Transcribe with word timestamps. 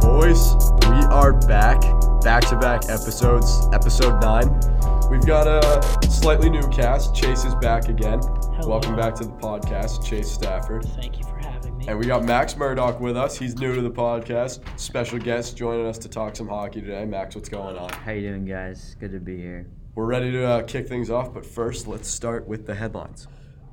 Boys, 0.00 0.54
we 0.82 0.98
are 1.08 1.32
back. 1.32 1.80
Back 2.22 2.46
to 2.48 2.56
back 2.56 2.82
episodes. 2.90 3.68
Episode 3.72 4.20
9. 4.20 5.10
We've 5.10 5.26
got 5.26 5.46
a 5.46 5.82
slightly 6.08 6.50
new 6.50 6.68
cast. 6.68 7.14
Chase 7.14 7.44
is 7.44 7.54
back 7.56 7.88
again. 7.88 8.20
Hello. 8.54 8.68
Welcome 8.68 8.96
back 8.96 9.14
to 9.16 9.24
the 9.24 9.32
podcast, 9.32 10.04
Chase 10.04 10.30
Stafford. 10.30 10.84
Thank 10.84 11.18
you 11.18 11.24
for. 11.24 11.39
And 11.88 11.98
we 11.98 12.06
got 12.06 12.24
Max 12.24 12.56
Murdoch 12.56 13.00
with 13.00 13.16
us. 13.16 13.36
He's 13.36 13.56
new 13.56 13.74
to 13.74 13.80
the 13.80 13.90
podcast. 13.90 14.60
Special 14.78 15.18
guest 15.18 15.56
joining 15.56 15.86
us 15.86 15.98
to 15.98 16.08
talk 16.08 16.36
some 16.36 16.46
hockey 16.46 16.80
today. 16.80 17.04
Max, 17.04 17.34
what's 17.34 17.48
going 17.48 17.76
on? 17.76 17.90
How 17.92 18.12
you 18.12 18.28
doing, 18.28 18.44
guys? 18.44 18.96
Good 19.00 19.12
to 19.12 19.18
be 19.18 19.38
here. 19.38 19.66
We're 19.94 20.04
ready 20.04 20.30
to 20.30 20.44
uh, 20.44 20.62
kick 20.62 20.86
things 20.88 21.10
off, 21.10 21.34
but 21.34 21.44
first, 21.44 21.86
let's 21.86 22.08
start 22.08 22.46
with 22.46 22.66
the 22.66 22.74
headlines. 22.74 23.26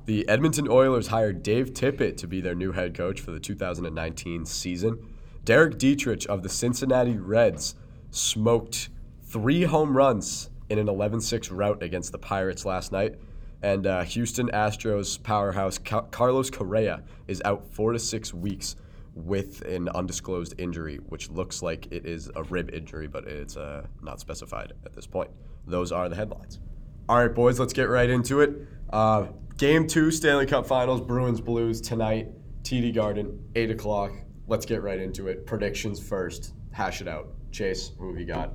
The 0.06 0.28
Edmonton 0.28 0.68
Oilers 0.68 1.08
hired 1.08 1.42
Dave 1.42 1.74
Tippett 1.74 2.16
to 2.16 2.26
be 2.26 2.40
their 2.40 2.54
new 2.54 2.72
head 2.72 2.94
coach 2.94 3.20
for 3.20 3.30
the 3.30 3.38
2019 3.38 4.46
season. 4.46 5.06
Derek 5.44 5.78
Dietrich 5.78 6.26
of 6.28 6.42
the 6.42 6.48
Cincinnati 6.48 7.16
Reds 7.16 7.74
smoked 8.10 8.88
three 9.22 9.64
home 9.64 9.96
runs 9.96 10.50
in 10.68 10.78
an 10.78 10.88
11 10.88 11.20
6 11.20 11.50
rout 11.50 11.82
against 11.82 12.12
the 12.12 12.18
Pirates 12.18 12.64
last 12.64 12.90
night. 12.90 13.16
And 13.62 13.86
uh, 13.86 14.04
Houston 14.04 14.48
Astros 14.50 15.20
powerhouse 15.22 15.78
Ca- 15.78 16.02
Carlos 16.02 16.50
Correa 16.50 17.02
is 17.26 17.42
out 17.44 17.66
four 17.72 17.92
to 17.92 17.98
six 17.98 18.32
weeks 18.32 18.76
with 19.14 19.62
an 19.62 19.88
undisclosed 19.88 20.54
injury, 20.58 20.96
which 21.08 21.28
looks 21.30 21.60
like 21.60 21.88
it 21.90 22.06
is 22.06 22.30
a 22.36 22.44
rib 22.44 22.70
injury, 22.72 23.08
but 23.08 23.24
it's 23.24 23.56
uh, 23.56 23.84
not 24.00 24.20
specified 24.20 24.72
at 24.86 24.92
this 24.92 25.06
point. 25.06 25.30
Those 25.66 25.90
are 25.90 26.08
the 26.08 26.14
headlines. 26.14 26.60
All 27.08 27.18
right, 27.18 27.34
boys, 27.34 27.58
let's 27.58 27.72
get 27.72 27.88
right 27.88 28.08
into 28.08 28.40
it. 28.40 28.68
Uh, 28.90 29.26
game 29.56 29.86
two, 29.86 30.10
Stanley 30.10 30.46
Cup 30.46 30.66
Finals, 30.66 31.00
Bruins 31.00 31.40
Blues 31.40 31.80
tonight, 31.80 32.28
TD 32.62 32.94
Garden, 32.94 33.42
8 33.56 33.70
o'clock. 33.70 34.12
Let's 34.46 34.66
get 34.66 34.82
right 34.82 35.00
into 35.00 35.26
it. 35.26 35.46
Predictions 35.46 35.98
first. 36.00 36.54
Hash 36.70 37.00
it 37.00 37.08
out. 37.08 37.28
Chase, 37.50 37.92
who 37.98 38.10
have 38.10 38.20
you 38.20 38.26
got? 38.26 38.52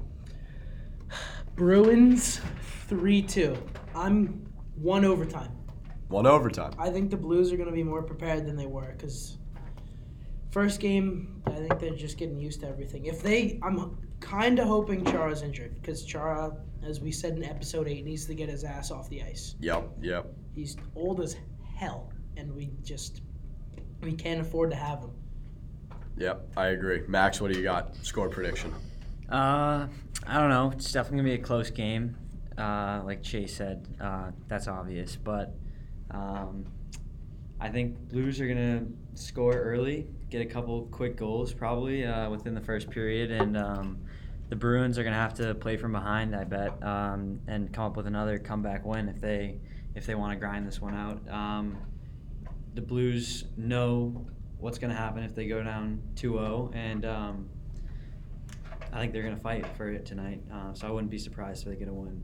Bruins 1.56 2.40
3 2.88 3.22
2. 3.22 3.58
I'm 3.96 4.53
one 4.76 5.06
overtime. 5.06 5.52
One 6.10 6.26
overtime. 6.26 6.74
I 6.78 6.90
think 6.90 7.10
the 7.10 7.18
Blues 7.18 7.52
are 7.52 7.58
going 7.58 7.70
to 7.70 7.74
be 7.74 7.84
more 7.84 8.04
prepared 8.04 8.46
than 8.46 8.56
they 8.56 8.68
were 8.68 8.94
because 8.98 9.38
first 10.52 10.80
game, 10.80 11.42
I 11.48 11.56
think 11.56 11.80
they're 11.80 11.96
just 11.96 12.18
getting 12.18 12.40
used 12.40 12.62
to 12.62 12.68
everything. 12.68 13.06
If 13.06 13.24
they, 13.24 13.60
I'm 13.64 13.98
kind 14.20 14.60
of 14.60 14.68
hoping 14.68 15.04
Chara's 15.06 15.42
injured 15.42 15.82
because 15.82 16.06
Chara, 16.06 16.56
as 16.84 17.00
we 17.00 17.12
said 17.12 17.36
in 17.36 17.44
episode 17.44 17.88
8, 17.88 18.06
needs 18.06 18.26
to 18.26 18.36
get 18.36 18.50
his 18.50 18.64
ass 18.64 18.92
off 18.92 19.10
the 19.10 19.24
ice. 19.24 19.56
Yep, 19.60 19.90
yep. 20.02 20.32
He's 20.54 20.78
old 20.96 21.22
as 21.22 21.36
hell, 21.76 22.14
and 22.38 22.54
we 22.56 22.70
just, 22.84 23.22
we 24.02 24.14
can't 24.14 24.42
afford 24.42 24.70
to 24.70 24.76
have 24.76 25.00
him. 25.00 25.12
Yep, 26.18 26.54
I 26.56 26.68
agree. 26.68 27.02
Max, 27.08 27.42
what 27.42 27.52
do 27.52 27.58
you 27.58 27.64
got? 27.64 27.96
Score 28.06 28.30
prediction. 28.30 28.72
Uh, 29.30 29.88
I 30.28 30.40
don't 30.40 30.50
know. 30.50 30.72
It's 30.72 30.92
definitely 30.92 31.18
gonna 31.18 31.30
be 31.38 31.42
a 31.42 31.44
close 31.44 31.72
game. 31.72 32.16
Uh, 32.58 33.02
like 33.04 33.24
Chase 33.24 33.56
said, 33.56 33.88
uh, 34.00 34.32
that's 34.48 34.68
obvious. 34.68 35.16
But 35.16 35.56
um, 36.12 36.66
I 37.60 37.70
think 37.70 37.98
Blues 38.10 38.40
are 38.42 38.48
gonna 38.48 38.86
score 39.16 39.54
early, 39.54 40.08
get 40.30 40.42
a 40.42 40.46
couple 40.46 40.84
quick 40.92 41.16
goals 41.18 41.54
probably 41.54 42.06
uh, 42.06 42.30
within 42.30 42.54
the 42.54 42.62
first 42.62 42.90
period, 42.90 43.32
and 43.32 43.58
um, 43.58 43.98
the 44.50 44.56
Bruins 44.56 44.98
are 44.98 45.04
gonna 45.04 45.16
have 45.16 45.34
to 45.36 45.56
play 45.56 45.78
from 45.78 45.92
behind. 45.92 46.36
I 46.36 46.44
bet, 46.44 46.82
um, 46.84 47.40
and 47.48 47.72
come 47.74 47.86
up 47.86 47.98
with 47.98 48.08
another 48.08 48.38
comeback 48.38 48.86
win 48.86 49.10
if 49.10 49.20
they 49.20 49.60
if 49.96 50.06
they 50.06 50.16
want 50.16 50.34
to 50.34 50.40
grind 50.40 50.68
this 50.68 50.82
one 50.82 50.96
out. 50.96 51.22
Um, 51.30 51.78
the 52.74 52.82
Blues 52.82 53.46
know 53.56 54.26
what's 54.64 54.78
to 54.92 54.98
happen 54.98 55.24
if 55.24 55.36
they 55.36 55.46
go 55.46 55.62
down 55.62 56.02
2-0 56.16 56.74
and 56.74 57.06
um, 57.06 57.50
i 58.94 59.00
think 59.00 59.12
they're 59.12 59.22
to 59.36 59.42
fight 59.42 59.66
for 59.76 59.92
it 59.92 60.06
tonight 60.06 60.42
uh, 60.54 60.74
so 60.74 60.88
i 60.88 60.90
wouldn't 60.90 61.12
be 61.12 61.18
surprised 61.18 61.64
if 61.64 61.74
they 61.74 61.76
get 61.78 61.90
a 61.90 61.94
win 61.94 62.24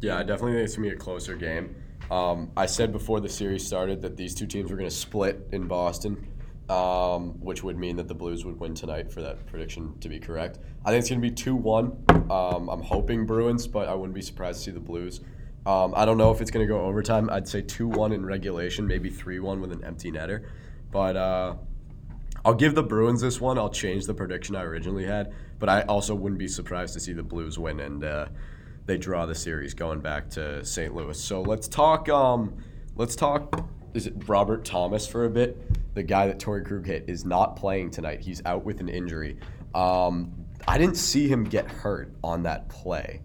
Yeah, 0.00 0.16
I 0.16 0.22
definitely 0.22 0.52
think 0.52 0.64
it's 0.64 0.76
gonna 0.76 0.88
be 0.88 0.94
a 0.94 0.98
closer 0.98 1.34
game. 1.34 1.74
Um, 2.10 2.52
I 2.56 2.66
said 2.66 2.92
before 2.92 3.20
the 3.20 3.28
series 3.28 3.66
started 3.66 4.00
that 4.02 4.16
these 4.16 4.34
two 4.34 4.46
teams 4.46 4.70
were 4.70 4.76
gonna 4.76 4.90
split 4.90 5.48
in 5.50 5.66
Boston, 5.66 6.24
um, 6.68 7.40
which 7.40 7.64
would 7.64 7.76
mean 7.76 7.96
that 7.96 8.06
the 8.06 8.14
Blues 8.14 8.44
would 8.44 8.60
win 8.60 8.74
tonight 8.74 9.10
for 9.10 9.22
that 9.22 9.44
prediction 9.46 9.98
to 9.98 10.08
be 10.08 10.20
correct. 10.20 10.60
I 10.84 10.90
think 10.90 11.00
it's 11.00 11.08
gonna 11.08 11.20
be 11.20 11.32
two 11.32 11.56
one. 11.56 11.96
Um, 12.30 12.68
I'm 12.68 12.82
hoping 12.82 13.26
Bruins, 13.26 13.66
but 13.66 13.88
I 13.88 13.94
wouldn't 13.94 14.14
be 14.14 14.22
surprised 14.22 14.60
to 14.60 14.64
see 14.66 14.70
the 14.70 14.80
Blues. 14.80 15.20
Um, 15.66 15.92
I 15.96 16.04
don't 16.04 16.16
know 16.16 16.30
if 16.30 16.40
it's 16.40 16.52
gonna 16.52 16.66
go 16.66 16.82
overtime. 16.82 17.28
I'd 17.30 17.48
say 17.48 17.60
two 17.60 17.88
one 17.88 18.12
in 18.12 18.24
regulation, 18.24 18.86
maybe 18.86 19.10
three 19.10 19.40
one 19.40 19.60
with 19.60 19.72
an 19.72 19.84
empty 19.84 20.12
netter, 20.12 20.44
but. 20.90 21.16
Uh, 21.16 21.56
I'll 22.44 22.54
give 22.54 22.76
the 22.76 22.84
Bruins 22.84 23.20
this 23.20 23.40
one. 23.40 23.58
I'll 23.58 23.68
change 23.68 24.06
the 24.06 24.14
prediction 24.14 24.54
I 24.54 24.62
originally 24.62 25.04
had, 25.04 25.34
but 25.58 25.68
I 25.68 25.82
also 25.82 26.14
wouldn't 26.14 26.38
be 26.38 26.46
surprised 26.46 26.94
to 26.94 27.00
see 27.00 27.12
the 27.12 27.22
Blues 27.22 27.58
win 27.58 27.80
and 27.80 28.04
uh, 28.04 28.26
they 28.88 28.96
draw 28.96 29.26
the 29.26 29.34
series 29.34 29.74
going 29.74 30.00
back 30.00 30.30
to 30.30 30.64
St. 30.64 30.94
Louis. 30.94 31.22
So 31.22 31.42
let's 31.42 31.68
talk. 31.68 32.08
Um, 32.08 32.56
let's 32.96 33.14
talk. 33.14 33.68
Is 33.92 34.06
it 34.06 34.14
Robert 34.26 34.64
Thomas 34.64 35.06
for 35.06 35.26
a 35.26 35.30
bit? 35.30 35.94
The 35.94 36.02
guy 36.02 36.26
that 36.26 36.40
Torrey 36.40 36.64
Krug 36.64 36.86
hit 36.86 37.04
is 37.06 37.24
not 37.24 37.54
playing 37.54 37.90
tonight. 37.90 38.20
He's 38.20 38.42
out 38.46 38.64
with 38.64 38.80
an 38.80 38.88
injury. 38.88 39.36
Um, 39.74 40.32
I 40.66 40.78
didn't 40.78 40.96
see 40.96 41.28
him 41.28 41.44
get 41.44 41.70
hurt 41.70 42.14
on 42.24 42.42
that 42.44 42.70
play. 42.70 43.20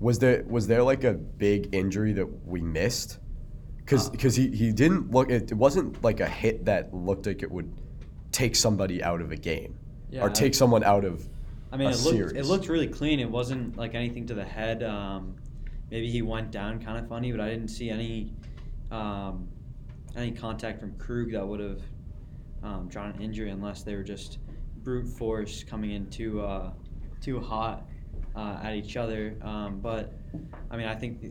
Was 0.00 0.18
there 0.18 0.44
was 0.46 0.66
there 0.66 0.82
like 0.82 1.04
a 1.04 1.14
big 1.14 1.74
injury 1.74 2.12
that 2.12 2.46
we 2.46 2.60
missed? 2.60 3.18
Because 3.78 4.10
because 4.10 4.36
he, 4.36 4.50
he 4.50 4.70
didn't 4.70 5.10
look. 5.12 5.30
It, 5.30 5.50
wasn't 5.54 6.04
like 6.04 6.20
a 6.20 6.28
hit 6.28 6.66
that 6.66 6.92
looked 6.92 7.26
like 7.26 7.42
it 7.42 7.50
would 7.50 7.72
take 8.32 8.54
somebody 8.54 9.02
out 9.02 9.22
of 9.22 9.32
a 9.32 9.36
game 9.36 9.78
Yeah, 10.10 10.22
or 10.22 10.28
take 10.28 10.54
someone 10.54 10.84
out 10.84 11.06
of 11.06 11.26
i 11.72 11.76
mean 11.76 11.88
it 11.88 11.98
looked, 12.00 12.16
series. 12.16 12.32
it 12.32 12.44
looked 12.46 12.68
really 12.68 12.88
clean 12.88 13.20
it 13.20 13.30
wasn't 13.30 13.76
like 13.76 13.94
anything 13.94 14.26
to 14.26 14.34
the 14.34 14.44
head 14.44 14.82
um, 14.82 15.36
maybe 15.90 16.10
he 16.10 16.22
went 16.22 16.50
down 16.50 16.82
kind 16.82 16.98
of 16.98 17.08
funny 17.08 17.30
but 17.32 17.40
i 17.40 17.48
didn't 17.48 17.68
see 17.68 17.90
any 17.90 18.32
um, 18.90 19.48
any 20.16 20.30
contact 20.30 20.80
from 20.80 20.96
krug 20.98 21.32
that 21.32 21.46
would 21.46 21.60
have 21.60 21.80
um, 22.62 22.88
drawn 22.88 23.10
an 23.12 23.20
injury 23.20 23.50
unless 23.50 23.82
they 23.82 23.94
were 23.94 24.02
just 24.02 24.38
brute 24.82 25.06
force 25.06 25.64
coming 25.64 25.92
in 25.92 26.08
too 26.10 26.40
uh, 26.40 26.70
too 27.20 27.40
hot 27.40 27.86
uh, 28.36 28.58
at 28.62 28.74
each 28.74 28.96
other. 28.96 29.36
Um, 29.42 29.80
but 29.80 30.12
I 30.70 30.76
mean, 30.76 30.86
I 30.86 30.94
think 30.94 31.20
the, 31.20 31.30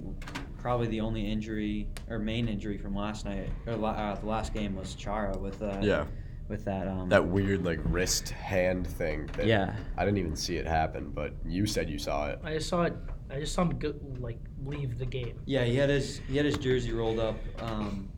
probably 0.57 0.87
the 0.87 1.01
only 1.01 1.29
injury 1.31 1.87
or 2.09 2.19
main 2.19 2.47
injury 2.47 2.77
from 2.77 2.95
last 2.95 3.25
night 3.25 3.49
or 3.67 3.75
la- 3.75 3.91
uh, 3.91 4.15
the 4.15 4.25
last 4.25 4.53
game 4.53 4.75
was 4.75 4.95
Chara 4.95 5.37
with 5.37 5.61
uh, 5.61 5.79
yeah 5.81 6.05
with 6.47 6.65
that 6.65 6.87
um, 6.87 7.09
that 7.09 7.25
weird 7.25 7.63
like 7.65 7.79
wrist 7.85 8.29
hand 8.29 8.85
thing. 8.85 9.29
That 9.37 9.45
yeah 9.47 9.75
I 9.97 10.05
didn't 10.05 10.19
even 10.19 10.35
see 10.35 10.57
it 10.57 10.67
happen, 10.67 11.09
but 11.11 11.33
you 11.45 11.65
said 11.65 11.89
you 11.89 11.97
saw 11.97 12.27
it. 12.29 12.39
I 12.43 12.53
just 12.53 12.69
saw 12.69 12.83
it. 12.83 12.93
I 13.29 13.39
just 13.39 13.53
saw 13.53 13.63
him 13.63 13.77
go, 13.79 13.93
like 14.19 14.39
leave 14.63 14.97
the 14.97 15.05
game. 15.05 15.39
yeah 15.45 15.63
he 15.63 15.75
had 15.75 15.89
his 15.89 16.21
he 16.27 16.37
had 16.37 16.45
his 16.45 16.57
jersey 16.57 16.91
rolled 16.91 17.19
up. 17.19 17.35
Um, 17.59 18.09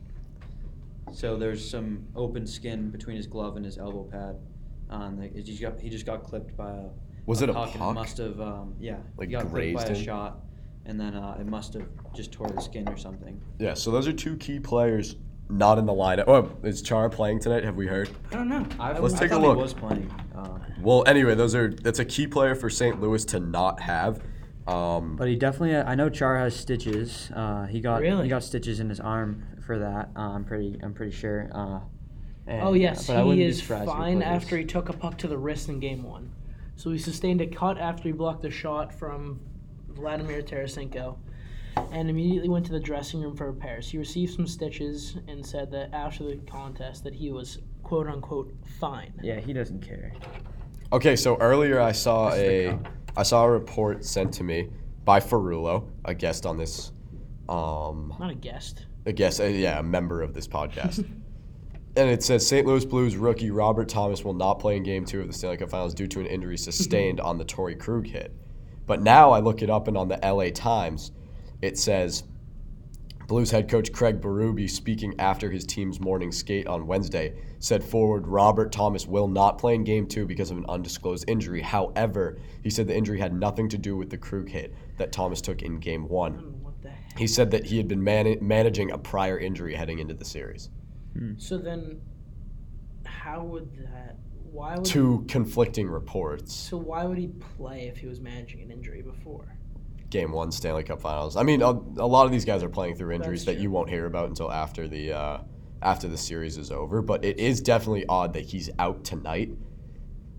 so 1.14 1.38
there's 1.38 1.68
some 1.68 2.06
open 2.16 2.46
skin 2.46 2.90
between 2.90 3.16
his 3.16 3.28
glove 3.28 3.56
and 3.56 3.66
his 3.66 3.78
elbow 3.78 4.04
pad. 4.04 4.36
On 4.90 5.18
the, 5.18 5.28
he 5.28 5.44
just 5.44 5.62
got 5.62 5.80
he 5.80 5.90
just 5.90 6.06
got 6.06 6.24
clipped 6.24 6.56
by 6.56 6.72
a 6.72 6.84
Was 7.26 7.42
it 7.42 7.50
a 7.50 7.54
puck? 7.54 7.72
and 7.72 7.80
puck? 7.80 7.96
must 7.96 8.18
have 8.18 8.40
um, 8.40 8.74
yeah 8.80 8.98
Like 9.18 9.30
he 9.30 9.34
got 9.34 9.50
clipped 9.50 9.54
by 9.54 9.84
grazed 9.84 9.90
a 9.90 9.96
shot, 9.96 10.40
and 10.86 11.00
then 11.00 11.14
uh, 11.14 11.38
it 11.40 11.46
must 11.46 11.74
have 11.74 11.88
just 12.14 12.32
tore 12.32 12.48
the 12.50 12.62
skin 12.62 12.88
or 12.90 12.98
something. 12.98 13.42
Yeah, 13.60 13.74
so 13.74 13.92
those 13.92 14.08
are 14.08 14.14
two 14.14 14.36
key 14.38 14.60
players 14.60 15.16
not 15.50 15.78
in 15.78 15.86
the 15.86 15.94
lineup. 15.94 16.26
Oh, 16.28 16.52
is 16.64 16.82
Chara 16.82 17.10
playing 17.10 17.40
tonight? 17.40 17.64
Have 17.64 17.76
we 17.76 17.88
heard? 17.88 18.10
I 18.32 18.36
don't 18.36 18.50
know. 18.50 18.66
I, 18.80 18.98
Let's 19.00 19.16
I 19.16 19.20
take 19.20 19.32
a 19.32 19.38
look. 19.38 19.58
He 19.58 19.62
was 19.64 19.74
playing. 19.74 20.12
Uh, 20.36 20.60
Well, 20.82 21.04
anyway, 21.08 21.36
those 21.36 21.56
are 21.56 21.70
that's 21.74 22.00
a 22.00 22.06
key 22.06 22.28
player 22.28 22.56
for 22.56 22.70
St. 22.70 23.00
Louis 23.02 23.24
to 23.26 23.40
not 23.40 23.80
have. 23.82 24.22
Um, 24.68 25.16
But 25.16 25.30
he 25.30 25.36
definitely, 25.36 25.78
I 25.78 25.96
know 25.96 26.10
Char 26.10 26.38
has 26.38 26.56
stitches. 26.56 27.32
Uh, 27.34 27.66
he 27.68 27.80
got 27.80 28.02
Really? 28.02 28.24
he 28.24 28.30
got 28.30 28.44
stitches 28.44 28.80
in 28.82 28.90
his 28.90 29.00
arm 29.00 29.44
for 29.66 29.80
that. 29.80 30.10
Uh, 30.16 30.20
I'm 30.32 30.44
pretty 30.44 30.78
I'm 30.84 30.94
pretty 30.94 31.14
sure. 31.14 31.50
Uh, 31.54 31.80
and- 32.48 32.62
Oh 32.64 32.74
yes, 32.74 33.08
but 33.08 33.26
he 33.32 33.44
is 33.44 33.62
fine 33.62 34.22
after 34.22 34.58
he 34.58 34.66
took 34.66 34.90
a 34.90 34.94
puck 34.94 35.18
to 35.20 35.28
the 35.28 35.38
wrist 35.38 35.70
in 35.70 35.80
game 35.80 36.04
one. 36.04 36.32
So 36.76 36.92
he 36.92 36.98
sustained 36.98 37.42
a 37.42 37.48
cut 37.48 37.78
after 37.78 38.04
he 38.04 38.12
blocked 38.12 38.46
a 38.46 38.52
shot 38.52 38.94
from 38.94 39.40
Vladimir 39.90 40.42
Tarasenko, 40.44 41.18
and 41.92 42.10
immediately 42.10 42.50
went 42.50 42.66
to 42.68 42.72
the 42.72 42.80
dressing 42.80 43.22
room 43.22 43.36
for 43.36 43.52
repairs. 43.52 43.90
He 43.90 43.98
received 43.98 44.34
some 44.34 44.48
stitches 44.48 45.18
and 45.28 45.46
said 45.46 45.72
that 45.72 45.94
after 45.94 46.24
the 46.24 46.38
contest 46.50 47.04
that 47.04 47.14
he 47.14 47.32
was 47.32 47.60
quote 47.84 48.08
unquote 48.08 48.54
fine. 48.80 49.14
Yeah, 49.24 49.40
he 49.40 49.54
doesn't 49.54 49.82
care. 49.82 50.14
okay, 50.92 51.16
so 51.16 51.38
earlier 51.38 51.80
I 51.80 51.92
saw 51.92 52.30
That's 52.30 52.42
the 52.42 52.66
a 52.68 52.70
cup. 52.72 52.88
I 53.18 53.24
saw 53.24 53.44
a 53.46 53.50
report 53.52 54.06
sent 54.06 54.34
to 54.36 54.44
me 54.44 54.70
by 55.06 55.20
Ferrulo, 55.20 55.88
a 56.06 56.14
guest 56.14 56.46
on 56.46 56.58
this, 56.58 56.92
um, 57.50 58.14
Not 58.20 58.30
a 58.32 58.36
guest. 58.36 58.86
a 59.06 59.14
guest, 59.14 59.40
uh, 59.40 59.46
yeah, 59.46 59.80
a 59.80 59.84
member 59.84 60.22
of 60.22 60.34
this 60.34 60.48
podcast. 60.48 61.06
And 61.96 62.12
it 62.12 62.22
says 62.22 62.48
St. 62.48 62.68
Louis 62.68 62.86
Blues 62.86 63.16
rookie 63.16 63.50
Robert 63.50 63.90
Thomas 63.90 64.24
will 64.24 64.36
not 64.36 64.60
play 64.60 64.78
in 64.78 64.84
Game 64.84 65.04
Two 65.04 65.20
of 65.22 65.26
the 65.26 65.34
Stanley 65.34 65.58
Cup 65.58 65.72
Finals 65.72 65.96
due 65.96 66.06
to 66.06 66.20
an 66.20 66.28
injury 66.28 66.56
sustained 66.56 67.20
on 67.30 67.40
the 67.40 67.44
Torrey 67.44 67.74
Krug 67.74 68.06
hit. 68.06 68.32
But 68.86 69.02
now 69.02 69.32
I 69.32 69.40
look 69.40 69.64
it 69.64 69.72
up, 69.72 69.88
and 69.88 69.98
on 69.98 70.08
the 70.08 70.20
LA 70.22 70.52
Times, 70.52 71.12
it 71.62 71.78
says 71.78 72.24
Blues 73.28 73.52
head 73.52 73.68
coach 73.68 73.92
Craig 73.92 74.22
Berube, 74.22 74.70
speaking 74.70 75.14
after 75.20 75.52
his 75.52 75.66
team's 75.66 76.00
morning 76.00 76.32
skate 76.32 76.66
on 76.66 76.88
Wednesday, 76.88 77.34
said 77.60 77.84
forward 77.84 78.26
Robert 78.26 78.72
Thomas 78.72 79.06
will 79.06 79.28
not 79.28 79.58
play 79.58 79.76
in 79.76 79.84
Game 79.84 80.08
Two 80.08 80.26
because 80.26 80.50
of 80.50 80.58
an 80.58 80.66
undisclosed 80.70 81.26
injury. 81.28 81.62
However, 81.62 82.40
he 82.64 82.70
said 82.70 82.88
the 82.88 82.96
injury 82.96 83.20
had 83.20 83.34
nothing 83.34 83.68
to 83.70 83.78
do 83.78 83.98
with 83.98 84.10
the 84.10 84.18
Krug 84.18 84.48
hit 84.48 84.74
that 84.98 85.12
Thomas 85.12 85.42
took 85.42 85.62
in 85.62 85.80
Game 85.80 86.08
One. 86.08 86.36
don't 86.36 86.52
know 86.52 86.58
what 86.62 86.82
the 86.82 86.90
heck. 86.90 87.20
He 87.20 87.28
said 87.28 87.52
that 87.52 87.66
he 87.66 87.76
had 87.76 87.90
been 87.90 88.02
man- 88.02 88.38
managing 88.40 88.92
a 88.92 88.98
prior 88.98 89.38
injury 89.38 89.76
heading 89.76 90.00
into 90.00 90.14
the 90.14 90.26
series. 90.26 90.70
Hmm. 91.12 91.34
So 91.38 91.58
then, 91.58 92.00
how 93.06 93.44
would 93.44 93.76
that? 93.76 94.16
Why 94.52 94.76
would? 94.76 94.86
Two 94.86 95.26
conflicting 95.28 95.90
reports. 95.90 96.56
So 96.56 96.78
why 96.78 97.04
would 97.04 97.18
he 97.18 97.28
play 97.28 97.90
if 97.90 97.98
he 97.98 98.08
was 98.08 98.22
managing 98.22 98.62
an 98.62 98.72
injury 98.72 99.02
before? 99.02 99.58
Game 100.10 100.32
one 100.32 100.52
Stanley 100.52 100.84
Cup 100.84 101.02
Finals. 101.02 101.36
I 101.36 101.44
mean, 101.44 101.62
a, 101.62 101.70
a 101.72 102.08
lot 102.08 102.26
of 102.26 102.32
these 102.32 102.46
guys 102.46 102.64
are 102.64 102.70
playing 102.70 102.96
through 102.96 103.12
injuries 103.14 103.46
that 103.46 103.58
you 103.60 103.70
won't 103.70 103.90
hear 103.90 104.06
about 104.06 104.30
until 104.30 104.52
after 104.52 104.88
the 104.88 105.12
uh, 105.14 105.38
after 105.82 106.08
the 106.08 106.18
series 106.18 106.58
is 106.58 106.72
over. 106.72 107.02
But 107.02 107.26
it 107.26 107.40
is 107.40 107.60
definitely 107.62 108.06
odd 108.08 108.34
that 108.34 108.46
he's 108.46 108.70
out 108.80 109.04
tonight, 109.04 109.52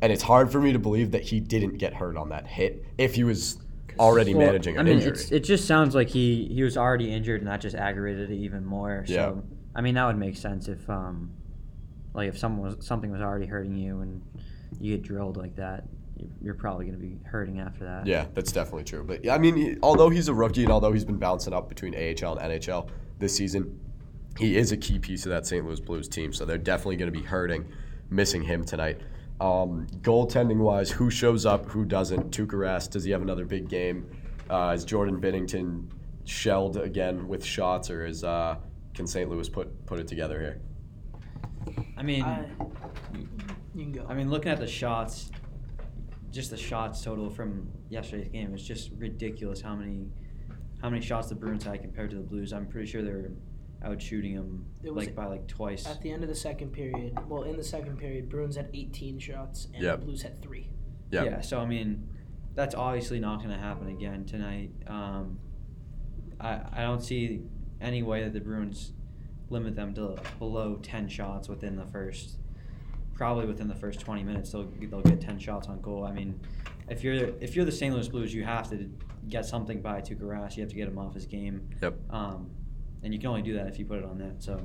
and 0.00 0.12
it's 0.12 0.22
hard 0.22 0.50
for 0.50 0.60
me 0.60 0.72
to 0.72 0.78
believe 0.78 1.10
that 1.10 1.22
he 1.22 1.38
didn't 1.40 1.76
get 1.76 1.92
hurt 1.94 2.16
on 2.16 2.30
that 2.30 2.46
hit 2.46 2.84
if 2.96 3.14
he 3.14 3.24
was 3.24 3.58
already 3.98 4.32
Well, 4.34 4.46
managing 4.46 4.76
an 4.76 4.80
I 4.80 4.84
mean, 4.84 4.94
injury. 4.94 5.10
It's, 5.10 5.32
it 5.32 5.40
just 5.40 5.66
sounds 5.66 5.94
like 5.94 6.08
he, 6.08 6.46
he 6.52 6.62
was 6.62 6.76
already 6.76 7.12
injured, 7.12 7.40
and 7.40 7.50
that 7.50 7.60
just 7.60 7.74
aggravated 7.76 8.30
it 8.30 8.34
even 8.36 8.64
more. 8.64 9.04
So, 9.06 9.12
Yeah. 9.12 9.34
I 9.74 9.80
mean, 9.80 9.94
that 9.96 10.06
would 10.06 10.16
make 10.16 10.36
sense 10.36 10.68
if, 10.68 10.88
um, 10.88 11.32
like, 12.14 12.28
if 12.28 12.38
someone 12.38 12.76
was 12.76 12.86
something 12.86 13.10
was 13.10 13.20
already 13.20 13.46
hurting 13.46 13.74
you 13.76 14.00
and 14.00 14.22
you 14.80 14.96
get 14.96 15.02
drilled 15.02 15.36
like 15.36 15.56
that, 15.56 15.84
you- 15.90 15.97
you're 16.42 16.54
probably 16.54 16.86
going 16.86 16.98
to 16.98 17.04
be 17.04 17.18
hurting 17.24 17.60
after 17.60 17.84
that. 17.84 18.06
Yeah, 18.06 18.26
that's 18.34 18.52
definitely 18.52 18.84
true. 18.84 19.04
But 19.04 19.24
yeah, 19.24 19.34
I 19.34 19.38
mean, 19.38 19.56
he- 19.56 19.76
although 19.82 20.08
he's 20.08 20.28
a 20.28 20.34
rookie 20.34 20.62
and 20.64 20.72
although 20.72 20.92
he's 20.92 21.04
been 21.04 21.18
bouncing 21.18 21.52
up 21.52 21.68
between 21.68 21.94
AHL 21.94 22.38
and 22.38 22.52
NHL 22.52 22.88
this 23.18 23.36
season, 23.36 23.78
he 24.38 24.56
is 24.56 24.72
a 24.72 24.76
key 24.76 24.98
piece 24.98 25.26
of 25.26 25.30
that 25.30 25.46
St. 25.46 25.64
Louis 25.64 25.80
Blues 25.80 26.08
team. 26.08 26.32
So 26.32 26.44
they're 26.44 26.58
definitely 26.58 26.96
going 26.96 27.12
to 27.12 27.18
be 27.18 27.24
hurting, 27.24 27.66
missing 28.10 28.42
him 28.42 28.64
tonight. 28.64 29.00
Um, 29.40 29.86
goaltending 30.00 30.58
wise, 30.58 30.90
who 30.90 31.10
shows 31.10 31.46
up, 31.46 31.66
who 31.66 31.84
doesn't? 31.84 32.30
Tuukka 32.30 32.54
Rask, 32.54 32.90
does 32.90 33.04
he 33.04 33.10
have 33.12 33.22
another 33.22 33.44
big 33.44 33.68
game? 33.68 34.10
Uh, 34.50 34.72
is 34.74 34.84
Jordan 34.84 35.20
Binnington 35.20 35.88
shelled 36.24 36.76
again 36.76 37.28
with 37.28 37.44
shots, 37.44 37.90
or 37.90 38.04
is 38.04 38.24
uh, 38.24 38.56
can 38.94 39.06
St. 39.06 39.30
Louis 39.30 39.48
put 39.48 39.86
put 39.86 40.00
it 40.00 40.08
together 40.08 40.40
here? 40.40 40.60
I 41.96 42.02
mean, 42.02 42.22
I, 42.24 42.46
you 43.74 43.84
can 43.84 43.92
go. 43.92 44.06
I 44.08 44.14
mean, 44.14 44.30
looking 44.30 44.50
at 44.50 44.58
the 44.58 44.66
shots, 44.66 45.30
just 46.30 46.50
the 46.50 46.56
shots 46.56 47.02
total 47.02 47.30
from 47.30 47.68
yesterday's 47.88 48.30
game, 48.30 48.52
it's 48.54 48.64
just 48.64 48.90
ridiculous 48.98 49.60
how 49.60 49.74
many 49.74 50.06
how 50.80 50.88
many 50.88 51.04
shots 51.04 51.28
the 51.28 51.34
Bruins 51.34 51.64
had 51.64 51.80
compared 51.82 52.10
to 52.10 52.16
the 52.16 52.22
Blues. 52.22 52.52
I'm 52.52 52.66
pretty 52.66 52.86
sure 52.86 53.02
they're 53.02 53.30
out 53.82 54.00
shooting 54.00 54.34
them 54.36 54.66
It 54.82 54.94
was- 54.94 55.06
like 55.06 55.14
by 55.16 55.26
like 55.26 55.46
twice. 55.48 55.86
At 55.86 56.00
the 56.02 56.10
end 56.10 56.22
of 56.22 56.28
the 56.28 56.34
second 56.34 56.70
period, 56.72 57.18
well, 57.28 57.42
in 57.44 57.56
the 57.56 57.64
second 57.64 57.96
period, 57.98 58.28
Bruins 58.28 58.56
had 58.56 58.70
18 58.74 59.18
shots 59.18 59.68
and 59.74 59.82
Yep. 59.82 60.00
the 60.00 60.04
Blues 60.06 60.22
had 60.22 60.40
three. 60.42 60.70
Yeah. 61.10 61.24
Yeah, 61.24 61.40
so 61.40 61.58
I 61.60 61.66
mean, 61.66 62.08
that's 62.54 62.74
obviously 62.74 63.18
not 63.20 63.38
going 63.38 63.50
to 63.50 63.56
happen 63.58 63.88
again 63.88 64.24
tonight. 64.24 64.70
Um, 64.86 65.38
I 66.40 66.60
I 66.72 66.82
don't 66.82 67.02
see 67.02 67.42
any 67.80 68.02
way 68.02 68.22
that 68.24 68.32
the 68.32 68.40
Bruins 68.40 68.92
limit 69.50 69.74
them 69.74 69.94
to 69.94 70.16
below 70.38 70.76
ten 70.82 71.08
shots 71.08 71.48
within 71.48 71.76
the 71.76 71.86
first, 71.86 72.38
probably 73.18 73.44
within 73.44 73.68
the 73.68 73.74
first 73.74 74.00
twenty 74.00 74.22
minutes. 74.22 74.52
They'll 74.52 74.72
they'll 74.80 75.02
get 75.02 75.20
ten 75.20 75.38
shots 75.38 75.68
on 75.68 75.82
goal. 75.82 76.04
I 76.04 76.12
mean, 76.12 76.40
if 76.88 77.04
you're 77.04 77.32
if 77.40 77.54
you're 77.54 77.66
the 77.66 77.72
St. 77.72 77.92
Louis 77.92 78.08
Blues, 78.08 78.32
you 78.32 78.44
have 78.44 78.70
to 78.70 78.88
get 79.28 79.44
something 79.44 79.82
by 79.82 80.00
Tuukka. 80.00 80.56
You 80.56 80.62
have 80.62 80.70
to 80.70 80.76
get 80.76 80.88
him 80.88 80.98
off 80.98 81.12
his 81.12 81.26
game. 81.26 81.68
Yep. 81.82 81.98
Um, 82.08 82.50
and 83.02 83.12
you 83.12 83.20
can 83.20 83.28
only 83.28 83.42
do 83.42 83.54
that 83.54 83.66
if 83.66 83.78
you 83.78 83.84
put 83.84 83.98
it 83.98 84.04
on 84.04 84.18
net. 84.18 84.36
So 84.38 84.60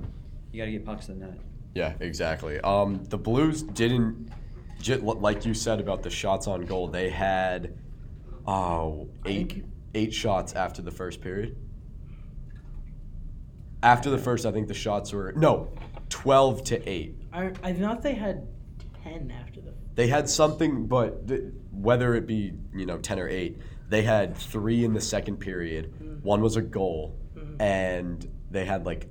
you 0.52 0.62
got 0.62 0.66
to 0.66 0.72
get 0.72 0.86
pucks 0.86 1.08
to 1.08 1.14
the 1.14 1.20
net. 1.20 1.38
Yeah, 1.76 1.94
exactly. 2.00 2.60
Um, 2.62 3.04
the 3.06 3.18
Blues 3.18 3.64
didn't, 3.64 4.30
like 5.02 5.46
you 5.46 5.54
said 5.54 5.80
about 5.80 6.04
the 6.04 6.10
shots 6.10 6.48
on 6.48 6.62
goal, 6.66 6.88
they 6.88 7.10
had 7.10 7.76
oh, 8.48 9.10
eight, 9.26 9.66
eight 9.96 10.14
shots 10.14 10.54
after 10.54 10.82
the 10.82 10.92
first 10.92 11.22
period. 11.22 11.58
After 13.82 14.10
the 14.10 14.18
first, 14.18 14.46
I 14.46 14.52
think 14.52 14.68
the 14.68 14.74
shots 14.74 15.12
were, 15.12 15.34
no, 15.36 15.74
12 16.24 16.64
to 16.64 16.90
8. 16.90 17.16
I, 17.34 17.52
I 17.62 17.74
thought 17.74 18.02
they 18.02 18.14
had 18.14 18.48
10 19.04 19.30
after 19.30 19.60
the. 19.60 19.74
They 19.96 20.08
had 20.08 20.30
something, 20.30 20.88
but 20.88 21.28
th- 21.28 21.42
whether 21.72 22.16
it 22.16 22.26
be, 22.26 22.54
you 22.74 22.86
know, 22.86 22.98
10 22.98 23.20
or 23.20 23.28
8, 23.28 23.58
they 23.90 24.04
had 24.04 24.38
three 24.38 24.86
in 24.86 24.94
the 24.94 25.02
second 25.02 25.38
period. 25.38 25.94
Mm. 26.02 26.24
One 26.24 26.40
was 26.42 26.56
a 26.56 26.62
goal, 26.62 27.20
Mhm. 27.36 27.62
and 27.62 28.26
they 28.50 28.64
had 28.64 28.86
like 28.86 29.10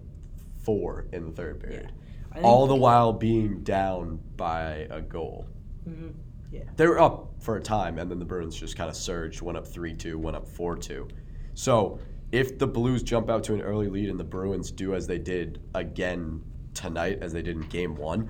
four 0.64 1.06
in 1.12 1.26
the 1.26 1.32
third 1.32 1.60
period. 1.60 1.92
Think, 2.32 2.46
All 2.46 2.66
the 2.66 2.76
while 2.76 3.12
being 3.12 3.62
down 3.62 4.18
by 4.38 4.86
a 4.90 5.02
goal. 5.02 5.46
Mhm. 5.86 6.14
Yeah. 6.50 6.62
They 6.76 6.86
were 6.86 6.98
up 6.98 7.34
for 7.42 7.56
a 7.56 7.60
time, 7.60 7.98
and 7.98 8.10
then 8.10 8.20
the 8.20 8.24
Bruins 8.24 8.56
just 8.56 8.74
kind 8.74 8.88
of 8.88 8.96
surged, 8.96 9.42
went 9.42 9.58
up 9.58 9.66
3 9.66 9.92
2, 9.94 10.18
went 10.18 10.34
up 10.34 10.48
4 10.48 10.76
2. 10.76 11.08
So 11.52 11.98
if 12.32 12.58
the 12.58 12.66
Blues 12.66 13.02
jump 13.02 13.28
out 13.28 13.44
to 13.44 13.52
an 13.54 13.60
early 13.60 13.88
lead 13.88 14.08
and 14.08 14.18
the 14.18 14.24
Bruins 14.24 14.70
do 14.70 14.94
as 14.94 15.06
they 15.06 15.18
did 15.18 15.60
again 15.74 16.40
tonight, 16.74 17.18
as 17.20 17.32
they 17.32 17.42
did 17.42 17.56
in 17.56 17.62
game 17.68 17.94
one, 17.96 18.28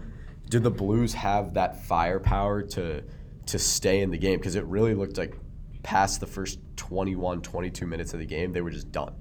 do 0.48 0.58
the 0.58 0.70
Blues 0.70 1.14
have 1.14 1.54
that 1.54 1.84
firepower 1.84 2.62
to 2.62 3.02
to 3.46 3.58
stay 3.58 4.00
in 4.00 4.10
the 4.10 4.18
game? 4.18 4.38
Because 4.38 4.54
it 4.54 4.64
really 4.64 4.94
looked 4.94 5.18
like 5.18 5.36
past 5.82 6.20
the 6.20 6.26
first 6.26 6.58
21, 6.76 7.42
22 7.42 7.86
minutes 7.86 8.14
of 8.14 8.20
the 8.20 8.26
game, 8.26 8.52
they 8.52 8.60
were 8.60 8.70
just 8.70 8.92
done. 8.92 9.14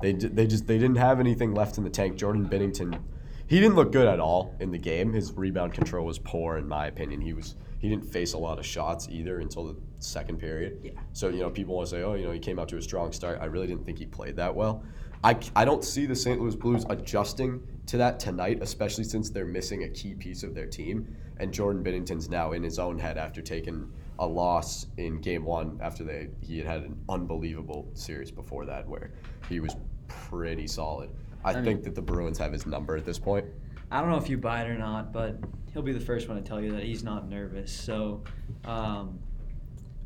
They, 0.00 0.12
they 0.12 0.46
just 0.46 0.66
they 0.66 0.78
didn't 0.78 0.96
have 0.98 1.18
anything 1.18 1.54
left 1.54 1.78
in 1.78 1.84
the 1.84 1.90
tank. 1.90 2.16
Jordan 2.16 2.48
Binnington, 2.48 3.00
he 3.46 3.58
didn't 3.58 3.74
look 3.74 3.90
good 3.90 4.06
at 4.06 4.20
all 4.20 4.54
in 4.60 4.70
the 4.70 4.78
game. 4.78 5.12
His 5.12 5.32
rebound 5.32 5.72
control 5.74 6.06
was 6.06 6.18
poor, 6.18 6.56
in 6.56 6.68
my 6.68 6.86
opinion. 6.86 7.20
He 7.20 7.32
was 7.32 7.56
he 7.78 7.88
didn't 7.88 8.06
face 8.06 8.32
a 8.32 8.38
lot 8.38 8.58
of 8.58 8.66
shots 8.66 9.08
either 9.10 9.40
until 9.40 9.66
the 9.66 9.76
second 9.98 10.38
period. 10.38 10.78
Yeah. 10.82 10.92
So 11.12 11.28
you 11.28 11.40
know 11.40 11.50
people 11.50 11.74
want 11.74 11.88
to 11.88 11.96
say, 11.96 12.02
oh, 12.02 12.14
you 12.14 12.26
know, 12.26 12.32
he 12.32 12.38
came 12.38 12.58
out 12.58 12.68
to 12.70 12.76
a 12.76 12.82
strong 12.82 13.12
start. 13.12 13.38
I 13.40 13.46
really 13.46 13.66
didn't 13.66 13.84
think 13.84 13.98
he 13.98 14.06
played 14.06 14.36
that 14.36 14.54
well. 14.54 14.82
I, 15.24 15.36
I 15.56 15.64
don't 15.64 15.84
see 15.84 16.06
the 16.06 16.14
St. 16.14 16.40
Louis 16.40 16.54
Blues 16.54 16.84
adjusting 16.88 17.60
to 17.86 17.96
that 17.96 18.20
tonight, 18.20 18.58
especially 18.62 19.02
since 19.02 19.30
they're 19.30 19.44
missing 19.44 19.82
a 19.82 19.88
key 19.88 20.14
piece 20.14 20.44
of 20.44 20.54
their 20.54 20.66
team. 20.66 21.16
And 21.40 21.52
Jordan 21.52 21.82
Binnington's 21.82 22.28
now 22.28 22.52
in 22.52 22.62
his 22.62 22.78
own 22.78 22.98
head 22.98 23.18
after 23.18 23.42
taking 23.42 23.90
a 24.20 24.26
loss 24.26 24.86
in 24.96 25.20
game 25.20 25.44
one 25.44 25.78
after 25.80 26.02
they 26.02 26.28
he 26.40 26.58
had 26.58 26.66
had 26.66 26.82
an 26.82 26.96
unbelievable 27.08 27.88
series 27.94 28.30
before 28.30 28.64
that 28.66 28.88
where 28.88 29.12
he 29.48 29.60
was 29.60 29.76
pretty 30.08 30.66
solid. 30.66 31.10
I, 31.44 31.50
I 31.50 31.54
mean- 31.56 31.64
think 31.64 31.84
that 31.84 31.94
the 31.94 32.02
Bruins 32.02 32.38
have 32.38 32.52
his 32.52 32.66
number 32.66 32.96
at 32.96 33.04
this 33.04 33.18
point. 33.18 33.46
I 33.90 34.00
don't 34.00 34.10
know 34.10 34.18
if 34.18 34.28
you 34.28 34.36
buy 34.36 34.62
it 34.62 34.68
or 34.68 34.76
not, 34.76 35.12
but 35.12 35.38
he'll 35.72 35.82
be 35.82 35.92
the 35.92 36.00
first 36.00 36.28
one 36.28 36.36
to 36.36 36.42
tell 36.42 36.60
you 36.60 36.72
that 36.72 36.82
he's 36.82 37.02
not 37.02 37.28
nervous. 37.28 37.72
So, 37.72 38.22
um, 38.66 39.18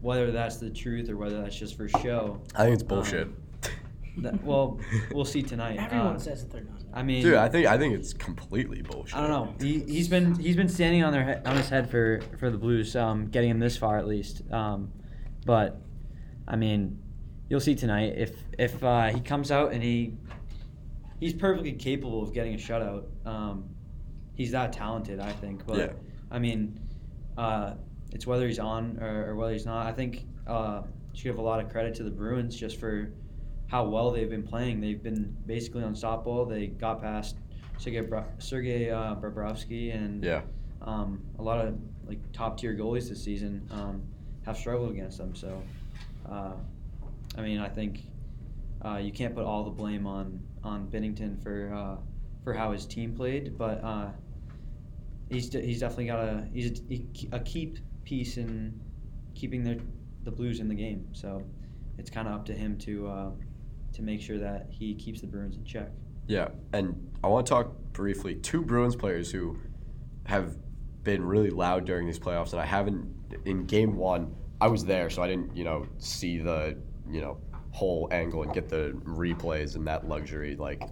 whether 0.02 0.30
that's 0.30 0.56
the 0.56 0.68
truth 0.70 1.08
or 1.08 1.16
whether 1.16 1.40
that's 1.40 1.56
just 1.56 1.76
for 1.76 1.88
show, 1.88 2.40
I 2.54 2.64
think 2.64 2.74
it's 2.74 2.82
bullshit. 2.82 3.28
Um, 3.28 3.36
that, 4.18 4.42
well, 4.44 4.78
we'll 5.12 5.24
see 5.24 5.42
tonight. 5.42 5.78
Everyone 5.78 6.16
Uh, 6.16 6.18
says 6.18 6.42
that 6.42 6.52
they're 6.52 6.64
not. 6.64 6.82
I 6.92 7.02
mean, 7.02 7.22
Dude, 7.22 7.34
I 7.36 7.48
think 7.48 7.66
I 7.66 7.78
think 7.78 7.94
it's 7.94 8.12
completely 8.12 8.82
bullshit. 8.82 9.16
I 9.16 9.26
don't 9.26 9.30
know. 9.30 9.54
He 9.64 9.80
he's 9.80 10.08
been 10.08 10.34
he's 10.34 10.56
been 10.56 10.68
standing 10.68 11.02
on 11.02 11.12
their 11.12 11.24
he- 11.24 11.48
on 11.48 11.56
his 11.56 11.70
head 11.70 11.88
for 11.90 12.20
for 12.38 12.50
the 12.50 12.58
Blues, 12.58 12.94
um, 12.94 13.28
getting 13.28 13.48
him 13.48 13.58
this 13.58 13.78
far 13.78 13.96
at 13.98 14.06
least. 14.06 14.42
Um, 14.52 14.92
but 15.46 15.80
I 16.46 16.56
mean, 16.56 17.00
you'll 17.48 17.60
see 17.60 17.74
tonight 17.74 18.14
if 18.18 18.36
if 18.58 18.84
uh, 18.84 19.06
he 19.08 19.20
comes 19.20 19.50
out 19.50 19.72
and 19.72 19.82
he 19.82 20.18
he's 21.18 21.32
perfectly 21.32 21.72
capable 21.72 22.22
of 22.22 22.34
getting 22.34 22.52
a 22.54 22.58
shutout. 22.58 23.04
Um, 23.24 23.64
he's 24.34 24.50
that 24.50 24.72
talented, 24.74 25.20
I 25.20 25.32
think. 25.32 25.64
But 25.66 25.78
Yeah. 25.78 25.92
I 26.30 26.38
mean, 26.38 26.78
uh, 27.38 27.74
it's 28.12 28.26
whether 28.26 28.46
he's 28.46 28.58
on 28.58 28.98
or, 29.00 29.30
or 29.30 29.36
whether 29.36 29.52
he's 29.52 29.66
not. 29.66 29.86
I 29.86 29.92
think 29.92 30.24
uh, 30.46 30.82
should 31.14 31.24
give 31.24 31.38
a 31.38 31.42
lot 31.42 31.60
of 31.64 31.70
credit 31.70 31.94
to 31.96 32.02
the 32.02 32.10
Bruins 32.10 32.56
just 32.56 32.78
for 32.78 33.10
how 33.68 33.84
well 33.84 34.10
they've 34.10 34.28
been 34.30 34.42
playing. 34.42 34.80
They've 34.80 35.02
been 35.02 35.34
basically 35.46 35.82
unstoppable. 35.82 36.44
They 36.44 36.66
got 36.68 37.00
past 37.00 37.36
Sergei, 37.78 38.00
Bra- 38.02 38.24
Sergei 38.38 38.90
uh, 38.90 39.14
Bobrovsky 39.16 39.94
and 39.94 40.22
Yeah. 40.22 40.42
um, 40.82 41.22
a 41.38 41.42
lot 41.42 41.64
of 41.66 41.78
like 42.06 42.18
top 42.32 42.58
tier 42.58 42.74
goalies 42.74 43.08
this 43.08 43.22
season 43.22 43.66
um, 43.70 44.02
have 44.44 44.56
struggled 44.56 44.90
against 44.90 45.18
them. 45.18 45.34
So, 45.34 45.62
uh, 46.30 46.52
I 47.36 47.40
mean, 47.40 47.58
I 47.60 47.68
think 47.68 48.00
uh, 48.84 48.96
you 48.98 49.12
can't 49.12 49.34
put 49.34 49.44
all 49.44 49.64
the 49.64 49.70
blame 49.70 50.06
on 50.06 50.40
on 50.64 50.86
Binnington 50.88 51.42
for 51.42 51.72
uh, 51.74 51.96
for 52.44 52.52
how 52.52 52.72
his 52.72 52.84
team 52.86 53.14
played, 53.14 53.56
but 53.56 53.82
uh, 53.82 54.08
he's 55.30 55.48
de- 55.48 55.60
he's 55.62 55.80
definitely 55.80 56.06
got 56.06 56.18
a 56.18 56.46
he's 56.52 56.80
a, 56.90 57.36
a 57.36 57.40
key 57.40 57.74
piece 58.04 58.36
in 58.36 58.80
keeping 59.34 59.64
their 59.64 59.76
the 60.24 60.30
Blues 60.30 60.60
in 60.60 60.68
the 60.68 60.74
game. 60.74 61.08
So, 61.12 61.42
it's 61.98 62.10
kind 62.10 62.28
of 62.28 62.34
up 62.34 62.46
to 62.46 62.54
him 62.54 62.78
to 62.78 63.08
uh, 63.08 63.30
to 63.94 64.02
make 64.02 64.20
sure 64.20 64.38
that 64.38 64.66
he 64.70 64.94
keeps 64.94 65.20
the 65.20 65.26
Bruins 65.26 65.56
in 65.56 65.64
check. 65.64 65.90
Yeah, 66.26 66.48
and 66.72 67.10
I 67.22 67.26
want 67.28 67.46
to 67.46 67.50
talk 67.50 67.72
briefly 67.92 68.36
two 68.36 68.62
Bruins 68.62 68.96
players 68.96 69.30
who 69.30 69.58
have 70.24 70.56
been 71.02 71.24
really 71.24 71.50
loud 71.50 71.84
during 71.84 72.06
these 72.06 72.18
playoffs, 72.18 72.52
and 72.52 72.60
I 72.60 72.66
haven't 72.66 73.08
in 73.44 73.64
game 73.66 73.96
one. 73.96 74.34
I 74.60 74.68
was 74.68 74.84
there, 74.84 75.10
so 75.10 75.22
I 75.22 75.26
didn't, 75.28 75.56
you 75.56 75.64
know, 75.64 75.86
see 75.98 76.38
the, 76.38 76.78
you 77.10 77.20
know, 77.20 77.38
whole 77.70 78.08
angle 78.12 78.44
and 78.44 78.52
get 78.54 78.68
the 78.68 78.92
replays 79.04 79.74
and 79.74 79.86
that 79.88 80.08
luxury 80.08 80.54
like, 80.56 80.82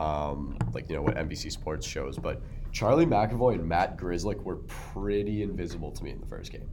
um, 0.00 0.56
like 0.72 0.88
you 0.88 0.96
know 0.96 1.02
what 1.02 1.16
NBC 1.16 1.52
Sports 1.52 1.86
shows. 1.86 2.18
But 2.18 2.40
Charlie 2.72 3.06
McAvoy 3.06 3.54
and 3.54 3.68
Matt 3.68 3.96
Grzelcyk 3.98 4.42
were 4.42 4.56
pretty 4.66 5.42
invisible 5.42 5.90
to 5.92 6.02
me 6.04 6.10
in 6.10 6.20
the 6.20 6.26
first 6.26 6.50
game. 6.52 6.68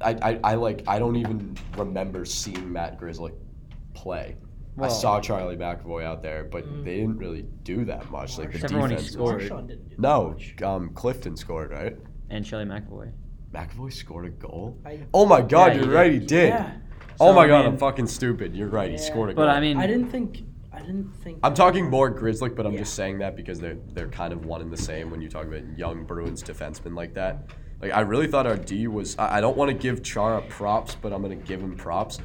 I, 0.00 0.10
I, 0.22 0.40
I 0.44 0.54
like 0.56 0.82
I 0.86 0.98
don't 0.98 1.16
even 1.16 1.56
remember 1.76 2.24
seeing 2.24 2.72
Matt 2.72 3.00
Grzelcyk 3.00 3.34
play. 3.94 4.36
I 4.80 4.88
saw 4.88 5.20
Charlie 5.20 5.56
McAvoy 5.56 6.02
out 6.02 6.20
there, 6.20 6.42
but 6.44 6.64
they 6.84 6.96
didn't 6.96 7.16
really 7.18 7.42
do 7.62 7.84
that 7.84 8.10
much. 8.10 8.38
Like 8.38 8.48
the 8.50 8.54
Except 8.56 8.72
for 8.72 8.80
when 8.80 8.90
he 8.90 8.96
defense. 8.96 9.12
scored. 9.12 9.38
Marchand 9.42 9.68
didn't 9.68 9.88
do 9.88 9.94
No, 9.98 10.30
much. 10.30 10.62
um, 10.62 10.90
Clifton 10.94 11.36
scored 11.36 11.70
right. 11.70 11.96
And 12.30 12.44
Charlie 12.44 12.64
McAvoy. 12.64 13.12
McAvoy 13.52 13.92
scored 13.92 14.26
a 14.26 14.30
goal. 14.30 14.76
I, 14.84 14.98
Oh 15.14 15.26
my 15.26 15.42
God, 15.42 15.74
Yeah, 15.74 15.82
you're 15.82 15.90
he 15.90 15.94
right, 15.96 16.10
did. 16.12 16.20
he 16.22 16.26
did. 16.26 16.48
yeah. 16.48 16.72
Oh 17.20 17.28
So, 17.28 17.34
my 17.34 17.44
I 17.44 17.46
God, 17.46 17.66
I'm 17.66 17.78
fucking 17.78 18.08
stupid. 18.08 18.56
You're 18.56 18.66
right, 18.68 18.90
he 18.90 18.98
scored 18.98 19.30
a 19.30 19.34
goal. 19.34 19.44
But 19.46 19.54
I 19.54 19.60
mean, 19.60 19.76
I 19.76 19.86
didn't 19.86 20.08
think. 20.10 20.42
I 20.74 20.80
didn't 20.80 21.10
think. 21.22 21.38
I'm 21.42 21.54
talking 21.54 21.88
more 21.88 22.12
Grzelcyk, 22.12 22.56
but 22.56 22.66
I'm 22.66 22.72
Yeah. 22.72 22.80
just 22.80 22.94
saying 22.94 23.18
that 23.18 23.36
because 23.36 23.60
they're 23.60 23.76
they're 23.92 24.08
kind 24.08 24.32
of 24.32 24.44
one 24.44 24.60
and 24.60 24.72
the 24.72 24.76
same 24.76 25.10
when 25.10 25.20
you 25.20 25.28
talk 25.28 25.44
about 25.46 25.62
young 25.78 26.04
Bruins 26.04 26.42
defensemen 26.42 26.96
like 26.96 27.14
that. 27.14 27.50
Like 27.80 27.92
I 27.92 28.00
really 28.00 28.26
thought 28.26 28.46
our 28.46 28.56
D 28.56 28.86
was. 28.88 29.16
I, 29.18 29.38
I 29.38 29.40
don't 29.40 29.56
want 29.56 29.70
to 29.70 29.76
give 29.76 30.02
Chara 30.02 30.42
props, 30.42 30.96
but 31.00 31.12
I'm 31.12 31.22
gonna 31.22 31.36
give 31.36 31.60
him 31.60 31.76
props. 31.76 32.18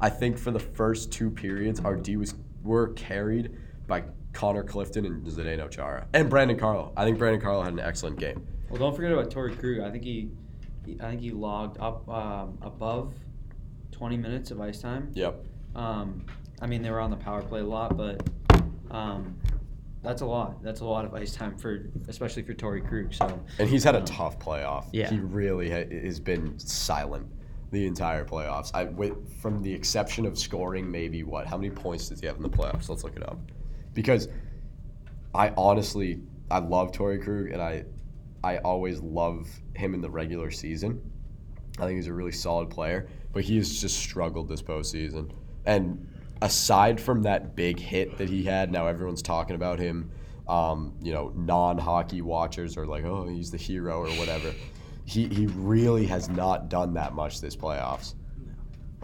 I 0.00 0.08
think 0.10 0.36
for 0.36 0.50
the 0.50 0.58
first 0.60 1.12
two 1.12 1.30
periods, 1.30 1.80
our 1.80 1.94
D 1.96 2.16
was 2.16 2.34
were 2.62 2.88
carried 2.88 3.56
by 3.86 4.04
Connor 4.32 4.62
Clifton 4.64 5.04
and 5.04 5.24
Zdeno 5.26 5.70
Chara 5.70 6.06
and 6.14 6.28
Brandon 6.30 6.58
Carlo. 6.58 6.92
I 6.96 7.04
think 7.04 7.18
Brandon 7.18 7.40
Carlo 7.40 7.62
had 7.62 7.72
an 7.72 7.80
excellent 7.80 8.18
game. 8.18 8.46
Well, 8.70 8.78
don't 8.78 8.96
forget 8.96 9.12
about 9.12 9.30
Torrey 9.30 9.54
Krug. 9.54 9.80
I 9.80 9.90
think 9.90 10.04
he, 10.04 10.30
he 10.86 10.96
I 11.00 11.10
think 11.10 11.20
he 11.20 11.30
logged 11.30 11.76
up 11.78 12.08
um, 12.08 12.56
above 12.62 13.14
20 13.90 14.16
minutes 14.16 14.50
of 14.50 14.60
ice 14.60 14.80
time. 14.80 15.10
Yep. 15.14 15.44
Um, 15.74 16.24
I 16.62 16.66
mean, 16.66 16.80
they 16.80 16.90
were 16.90 17.00
on 17.00 17.10
the 17.10 17.16
power 17.16 17.42
play 17.42 17.60
a 17.60 17.64
lot, 17.64 17.96
but 17.96 18.22
um, 18.92 19.36
that's 20.02 20.22
a 20.22 20.26
lot. 20.26 20.62
That's 20.62 20.80
a 20.80 20.84
lot 20.84 21.04
of 21.04 21.12
ice 21.12 21.34
time 21.34 21.58
for, 21.58 21.90
especially 22.06 22.44
for 22.44 22.54
Torrey 22.54 22.80
Krug. 22.80 23.12
So 23.12 23.40
And 23.58 23.68
he's 23.68 23.82
had 23.82 23.96
a 23.96 23.98
um, 23.98 24.04
tough 24.04 24.38
playoff. 24.38 24.86
Yeah. 24.92 25.10
He 25.10 25.18
really 25.18 25.68
ha- 25.68 25.90
has 25.90 26.20
been 26.20 26.56
silent 26.60 27.26
the 27.72 27.84
entire 27.84 28.24
playoffs. 28.24 28.70
I 28.74 28.84
with, 28.84 29.40
from 29.40 29.60
the 29.60 29.72
exception 29.72 30.24
of 30.24 30.38
scoring 30.38 30.88
maybe 30.88 31.24
what? 31.24 31.48
How 31.48 31.56
many 31.56 31.70
points 31.70 32.08
does 32.08 32.20
he 32.20 32.26
have 32.26 32.36
in 32.36 32.42
the 32.42 32.48
playoffs? 32.48 32.88
Let's 32.88 33.02
look 33.02 33.16
it 33.16 33.28
up. 33.28 33.38
Because 33.92 34.28
I 35.34 35.52
honestly 35.56 36.20
I 36.48 36.60
love 36.60 36.92
Torrey 36.92 37.18
Krug 37.18 37.50
and 37.50 37.60
I 37.60 37.84
I 38.44 38.58
always 38.58 39.00
love 39.00 39.48
him 39.74 39.94
in 39.94 40.00
the 40.00 40.10
regular 40.10 40.52
season. 40.52 41.00
I 41.78 41.86
think 41.86 41.96
he's 41.96 42.06
a 42.06 42.12
really 42.12 42.32
solid 42.32 42.70
player, 42.70 43.08
but 43.32 43.42
he 43.42 43.56
has 43.56 43.80
just 43.80 43.96
struggled 43.98 44.48
this 44.48 44.62
postseason. 44.62 45.32
And 45.64 46.06
aside 46.42 47.00
from 47.00 47.22
that 47.22 47.54
big 47.54 47.78
hit 47.78 48.18
that 48.18 48.28
he 48.28 48.42
had, 48.42 48.70
now 48.70 48.86
everyone's 48.86 49.22
talking 49.22 49.54
about 49.56 49.78
him. 49.78 50.10
Um, 50.48 50.94
you 51.00 51.12
know, 51.12 51.32
non-hockey 51.36 52.20
watchers 52.20 52.76
are 52.76 52.84
like, 52.84 53.04
"Oh, 53.04 53.26
he's 53.28 53.50
the 53.50 53.56
hero" 53.56 54.00
or 54.04 54.10
whatever. 54.18 54.52
He 55.04 55.28
he 55.28 55.46
really 55.46 56.04
has 56.06 56.28
not 56.28 56.68
done 56.68 56.94
that 56.94 57.14
much 57.14 57.40
this 57.40 57.56
playoffs. 57.56 58.14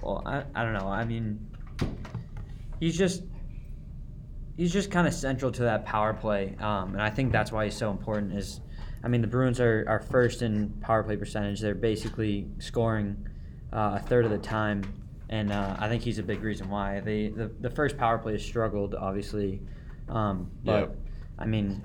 Well, 0.03 0.23
I, 0.27 0.45
I 0.55 0.65
don't 0.65 0.75
know. 0.75 0.89
I 0.89 1.05
mean, 1.05 1.47
he's 2.81 2.99
just 2.99 3.23
he's 4.57 4.73
just 4.73 4.91
kind 4.91 5.07
of 5.07 5.15
central 5.15 5.53
to 5.53 5.63
that 5.63 5.87
power 5.87 6.13
play, 6.13 6.57
um, 6.59 6.95
and 6.95 7.01
I 7.01 7.09
think 7.09 7.33
that's 7.33 7.53
why 7.53 7.65
he's 7.65 7.77
so 7.77 7.91
important. 7.91 8.35
Is 8.37 8.61
I 9.05 9.09
mean, 9.09 9.21
the 9.21 9.29
Bruins 9.29 9.61
are, 9.61 9.85
are 9.89 10.01
first 10.01 10.43
in 10.43 10.71
power 10.81 11.05
play 11.05 11.17
percentage. 11.17 11.61
They're 11.61 11.75
basically 11.75 12.49
scoring 12.59 13.29
uh, 13.73 14.01
a 14.01 14.01
third 14.01 14.25
of 14.25 14.33
the 14.33 14.39
time, 14.39 14.83
and 15.31 15.53
uh, 15.53 15.77
I 15.79 15.89
think 15.89 16.03
he's 16.03 16.19
a 16.19 16.23
big 16.23 16.43
reason 16.43 16.69
why. 16.71 17.01
They 17.01 17.29
the, 17.29 17.51
the 17.61 17.71
first 17.71 17.97
power 17.97 18.19
play 18.19 18.33
has 18.33 18.45
struggled, 18.45 18.95
obviously, 18.95 19.61
um, 20.09 20.51
but 20.65 20.81
Yep. 20.81 20.97
I 21.39 21.47
mean, 21.47 21.85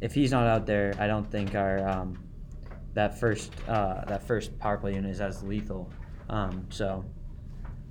if 0.00 0.14
he's 0.14 0.30
not 0.30 0.46
out 0.46 0.66
there, 0.66 0.94
I 0.98 1.06
don't 1.06 1.28
think 1.28 1.54
our 1.54 1.86
um, 1.88 2.22
that 2.94 3.18
first 3.18 3.52
uh, 3.68 4.04
that 4.06 4.22
first 4.26 4.58
power 4.58 4.76
play 4.78 4.94
unit 4.94 5.10
is 5.10 5.20
as 5.20 5.42
lethal. 5.42 5.90
Um, 6.28 6.66
so, 6.70 7.04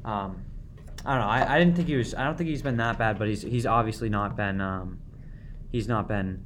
um, 0.03 0.43
I 1.05 1.11
don't 1.11 1.21
know. 1.21 1.27
I, 1.27 1.55
I 1.55 1.59
didn't 1.59 1.75
think 1.75 1.87
he 1.87 1.95
was. 1.95 2.13
I 2.13 2.23
don't 2.23 2.37
think 2.37 2.49
he's 2.49 2.61
been 2.61 2.77
that 2.77 2.97
bad, 2.97 3.17
but 3.19 3.27
he's 3.27 3.41
he's 3.41 3.65
obviously 3.65 4.09
not 4.09 4.35
been. 4.37 4.61
Um, 4.61 4.99
he's 5.71 5.87
not 5.87 6.07
been 6.07 6.43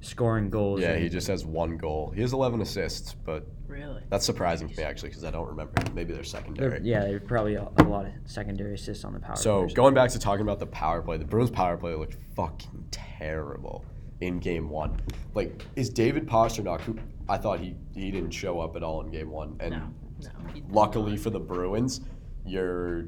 scoring 0.00 0.48
goals. 0.50 0.80
Yeah, 0.80 0.92
and- 0.92 1.02
he 1.02 1.08
just 1.08 1.26
has 1.28 1.44
one 1.44 1.76
goal. 1.76 2.12
He 2.14 2.22
has 2.22 2.32
11 2.32 2.60
assists, 2.62 3.14
but 3.14 3.46
Really? 3.70 4.02
that's 4.10 4.26
surprising 4.26 4.68
to 4.68 4.76
me 4.76 4.82
actually 4.82 5.08
because 5.10 5.24
I 5.24 5.30
don't 5.30 5.48
remember. 5.48 5.72
Maybe 5.94 6.12
they're 6.12 6.16
they're- 6.16 6.24
secondary. 6.24 6.80
yeah, 6.82 7.00
there's 7.00 7.22
probably 7.26 7.54
a, 7.54 7.68
a 7.78 7.84
lot 7.84 8.06
of 8.06 8.12
secondary 8.26 8.74
assists 8.74 9.04
on 9.04 9.12
the 9.12 9.20
power. 9.20 9.36
So 9.36 9.62
play 9.64 9.72
or 9.72 9.74
going 9.74 9.94
back 9.94 10.10
to 10.10 10.18
talking 10.18 10.42
about 10.42 10.58
the 10.58 10.66
power 10.66 11.00
play, 11.02 11.16
the 11.16 11.24
Bruins 11.24 11.50
power 11.50 11.76
play 11.76 11.94
looked 11.94 12.16
fucking 12.36 12.86
terrible 12.90 13.84
in 14.20 14.38
game 14.38 14.68
one. 14.68 14.96
Like, 15.34 15.64
is 15.76 15.88
David 15.88 16.26
Pastrnak, 16.26 16.80
who 16.82 16.96
I 17.28 17.36
thought 17.38 17.60
he 17.60 17.76
he 17.94 18.10
didn't 18.10 18.32
show 18.32 18.60
up 18.60 18.76
at 18.76 18.82
all 18.82 19.00
in 19.02 19.10
game 19.10 19.30
one, 19.30 19.56
and 19.60 19.70
No. 19.70 19.78
No. 20.22 20.52
he- 20.52 20.62
luckily 20.70 21.16
for 21.16 21.30
the 21.30 21.40
Bruins, 21.40 22.00
your 22.44 23.06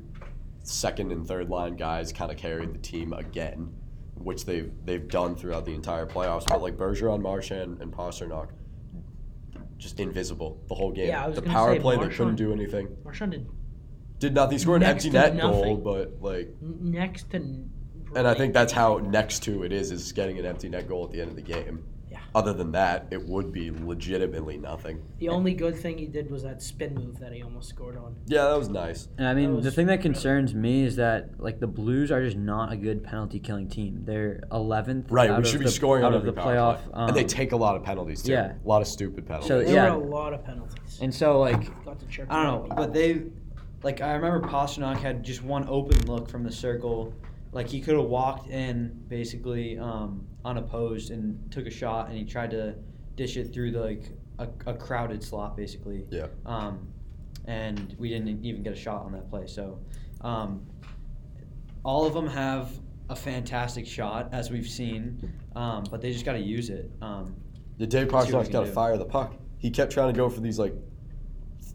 second 0.62 1.11
and 1.12 1.26
third 1.26 1.49
line 1.50 1.76
guys 1.76 2.12
kind 2.12 2.31
of 2.31 2.37
carried 2.37 2.73
the 2.73 2.78
team 2.78 3.12
again, 3.12 3.73
which 4.16 4.45
they've 4.47 4.71
they've 4.85 5.09
done 5.09 5.35
throughout 5.35 5.64
the 5.66 5.75
entire 5.75 6.07
playoffs. 6.07 6.47
But 6.47 6.62
like 6.62 6.76
Bergeron, 6.76 7.21
Marchand, 7.21 7.83
and 7.83 7.92
Pastrnak, 7.92 8.49
just 9.83 9.99
invisible 10.01 10.61
the 10.69 10.75
whole 10.75 10.93
game. 10.93 11.09
Yeah, 11.09 11.25
I 11.25 11.27
was 11.29 11.37
the 11.37 11.43
gonna 11.43 11.53
power 11.55 11.75
say 11.75 11.81
play 11.81 11.97
they 11.97 12.09
couldn't 12.09 12.37
do 12.37 12.53
anything. 12.53 12.97
Marchand 13.05 13.33
did 13.33 13.47
Did 14.19 14.35
nothing. 14.35 14.53
He 14.53 14.59
scored 14.59 14.83
an 14.83 14.89
Next 14.89 15.05
empty 15.05 15.11
to 15.19 15.31
net 15.31 15.41
goal, 15.41 15.61
nothing. 15.61 15.83
but 15.83 16.23
like 16.23 16.49
next 16.61 17.31
to. 17.31 17.37
n- 17.39 17.71
and 18.15 18.27
I 18.29 18.35
think 18.35 18.53
that's 18.55 18.73
how 18.73 18.99
next 18.99 19.43
to 19.45 19.62
it 19.65 19.73
is 19.73 19.91
is 19.91 20.12
getting 20.12 20.39
an 20.39 20.45
empty 20.47 20.69
net 20.69 20.87
goal 20.89 21.05
at 21.07 21.11
the 21.12 21.21
end 21.21 21.31
of 21.31 21.37
the 21.37 21.43
game. 21.43 21.85
Yeah. 22.35 22.39
Other 22.41 22.53
than 22.53 22.73
that, 22.73 23.07
it 23.11 23.23
would 23.23 23.53
be 23.53 23.71
legitimately 23.71 24.57
nothing. 24.57 25.03
The 25.19 25.29
only 25.29 25.55
good 25.55 25.77
thing 25.77 25.99
he 25.99 26.07
did 26.07 26.31
was 26.31 26.43
that 26.43 26.62
spin 26.62 26.95
move 26.95 27.19
that 27.21 27.33
he 27.33 27.43
almost 27.43 27.69
scored 27.69 27.97
on. 27.97 28.17
Yeah, 28.27 28.47
that 28.47 28.59
was 28.59 28.69
nice. 28.69 29.09
And 29.19 29.27
I 29.27 29.35
mean, 29.35 29.61
the 29.61 29.71
thing 29.71 29.87
that 29.87 30.01
concerns 30.01 30.55
me 30.55 30.85
is 30.85 30.97
that 30.97 31.41
like 31.41 31.61
the 31.61 31.67
Blues 31.67 32.11
are 32.11 32.25
just 32.25 32.37
not 32.37 32.73
a 32.73 32.77
good 32.77 33.05
penalty 33.05 33.39
killing 33.39 33.69
team. 33.69 34.03
They're 34.05 34.43
11th. 34.51 35.07
Right, 35.11 35.31
out 35.31 35.39
we 35.39 35.43
of 35.43 35.49
should 35.49 35.61
be 35.61 35.67
the- 35.67 35.71
scoring 35.71 36.05
out 36.05 36.15
of 36.15 36.25
the 36.25 36.33
power 36.33 36.55
playoff. 36.55 36.85
play. 36.85 36.93
and 36.95 37.17
they 37.17 37.23
um, 37.23 37.27
take 37.27 37.53
a 37.53 37.57
lot 37.57 37.77
of 37.77 37.83
penalties 37.85 38.23
too. 38.23 38.33
yeah. 38.33 38.55
A 38.65 38.69
lot 38.69 38.81
of 38.83 38.89
stupid 38.89 39.27
penalties. 39.27 39.49
So, 39.49 39.62
There 39.62 39.75
yeah. 39.75 39.95
were 39.95 40.03
a 40.03 40.07
lot 40.07 40.33
of 40.33 40.45
penalties. 40.45 40.99
And 41.01 41.15
so 41.15 41.39
like 41.41 41.85
Got 41.85 42.01
to 42.01 42.07
check 42.07 42.27
I 42.31 42.45
don't 42.45 42.69
know, 42.69 42.75
but 42.75 42.93
they, 42.93 43.23
like, 43.83 44.01
I 44.01 44.12
remember 44.15 44.47
Pastrnak 44.47 44.99
had 44.99 45.23
just 45.23 45.43
one 45.43 45.67
open 45.69 46.07
look 46.07 46.29
from 46.29 46.45
the 46.45 46.53
circle. 46.53 47.12
Like, 47.52 47.68
he 47.68 47.80
could 47.80 47.94
have 47.97 48.06
walked 48.06 48.49
in 48.49 49.02
basically 49.09 49.78
um, 49.78 50.26
unopposed 50.44 51.11
and 51.11 51.50
took 51.52 51.66
a 51.66 51.71
shot, 51.71 52.09
and 52.09 52.16
he 52.16 52.25
tried 52.25 52.50
to 52.52 52.75
dish 53.14 53.37
it 53.37 53.52
through 53.52 53.73
the, 53.73 53.80
like 53.80 54.11
a, 54.38 54.49
a 54.66 54.75
crowded 54.75 55.23
slot, 55.23 55.56
basically. 55.56 56.04
Yeah. 56.11 56.26
Um, 56.47 56.88
and 57.44 57.94
we 57.99 58.09
didn't 58.09 58.44
even 58.44 58.62
get 58.62 58.73
a 58.73 58.76
shot 58.76 59.02
on 59.04 59.12
that 59.12 59.28
play. 59.28 59.47
So, 59.47 59.78
um, 60.23 60.64
all 61.85 62.06
of 62.06 62.14
them 62.14 62.26
have 62.28 62.71
a 63.11 63.16
fantastic 63.16 63.87
shot, 63.87 64.30
as 64.32 64.50
we've 64.50 64.68
seen, 64.68 65.32
um, 65.54 65.85
but 65.90 66.00
they 66.00 66.12
just 66.12 66.25
got 66.25 66.32
to 66.35 66.40
use 66.40 66.71
it. 66.71 66.90
Um, 67.02 67.35
Yeah, 67.76 67.87
Dave 67.87 68.12
Let's 68.12 68.28
see 68.28 68.32
what 68.32 68.44
Pastrnak's 68.44 68.49
we 68.49 68.52
got 68.52 68.66
to 68.66 68.73
fire 68.73 68.97
the 68.97 69.04
puck. 69.04 69.35
He 69.59 69.71
kept 69.71 69.92
trying 69.92 70.12
to 70.12 70.16
go 70.16 70.28
for 70.30 70.40
these 70.40 70.59
like, 70.59 70.75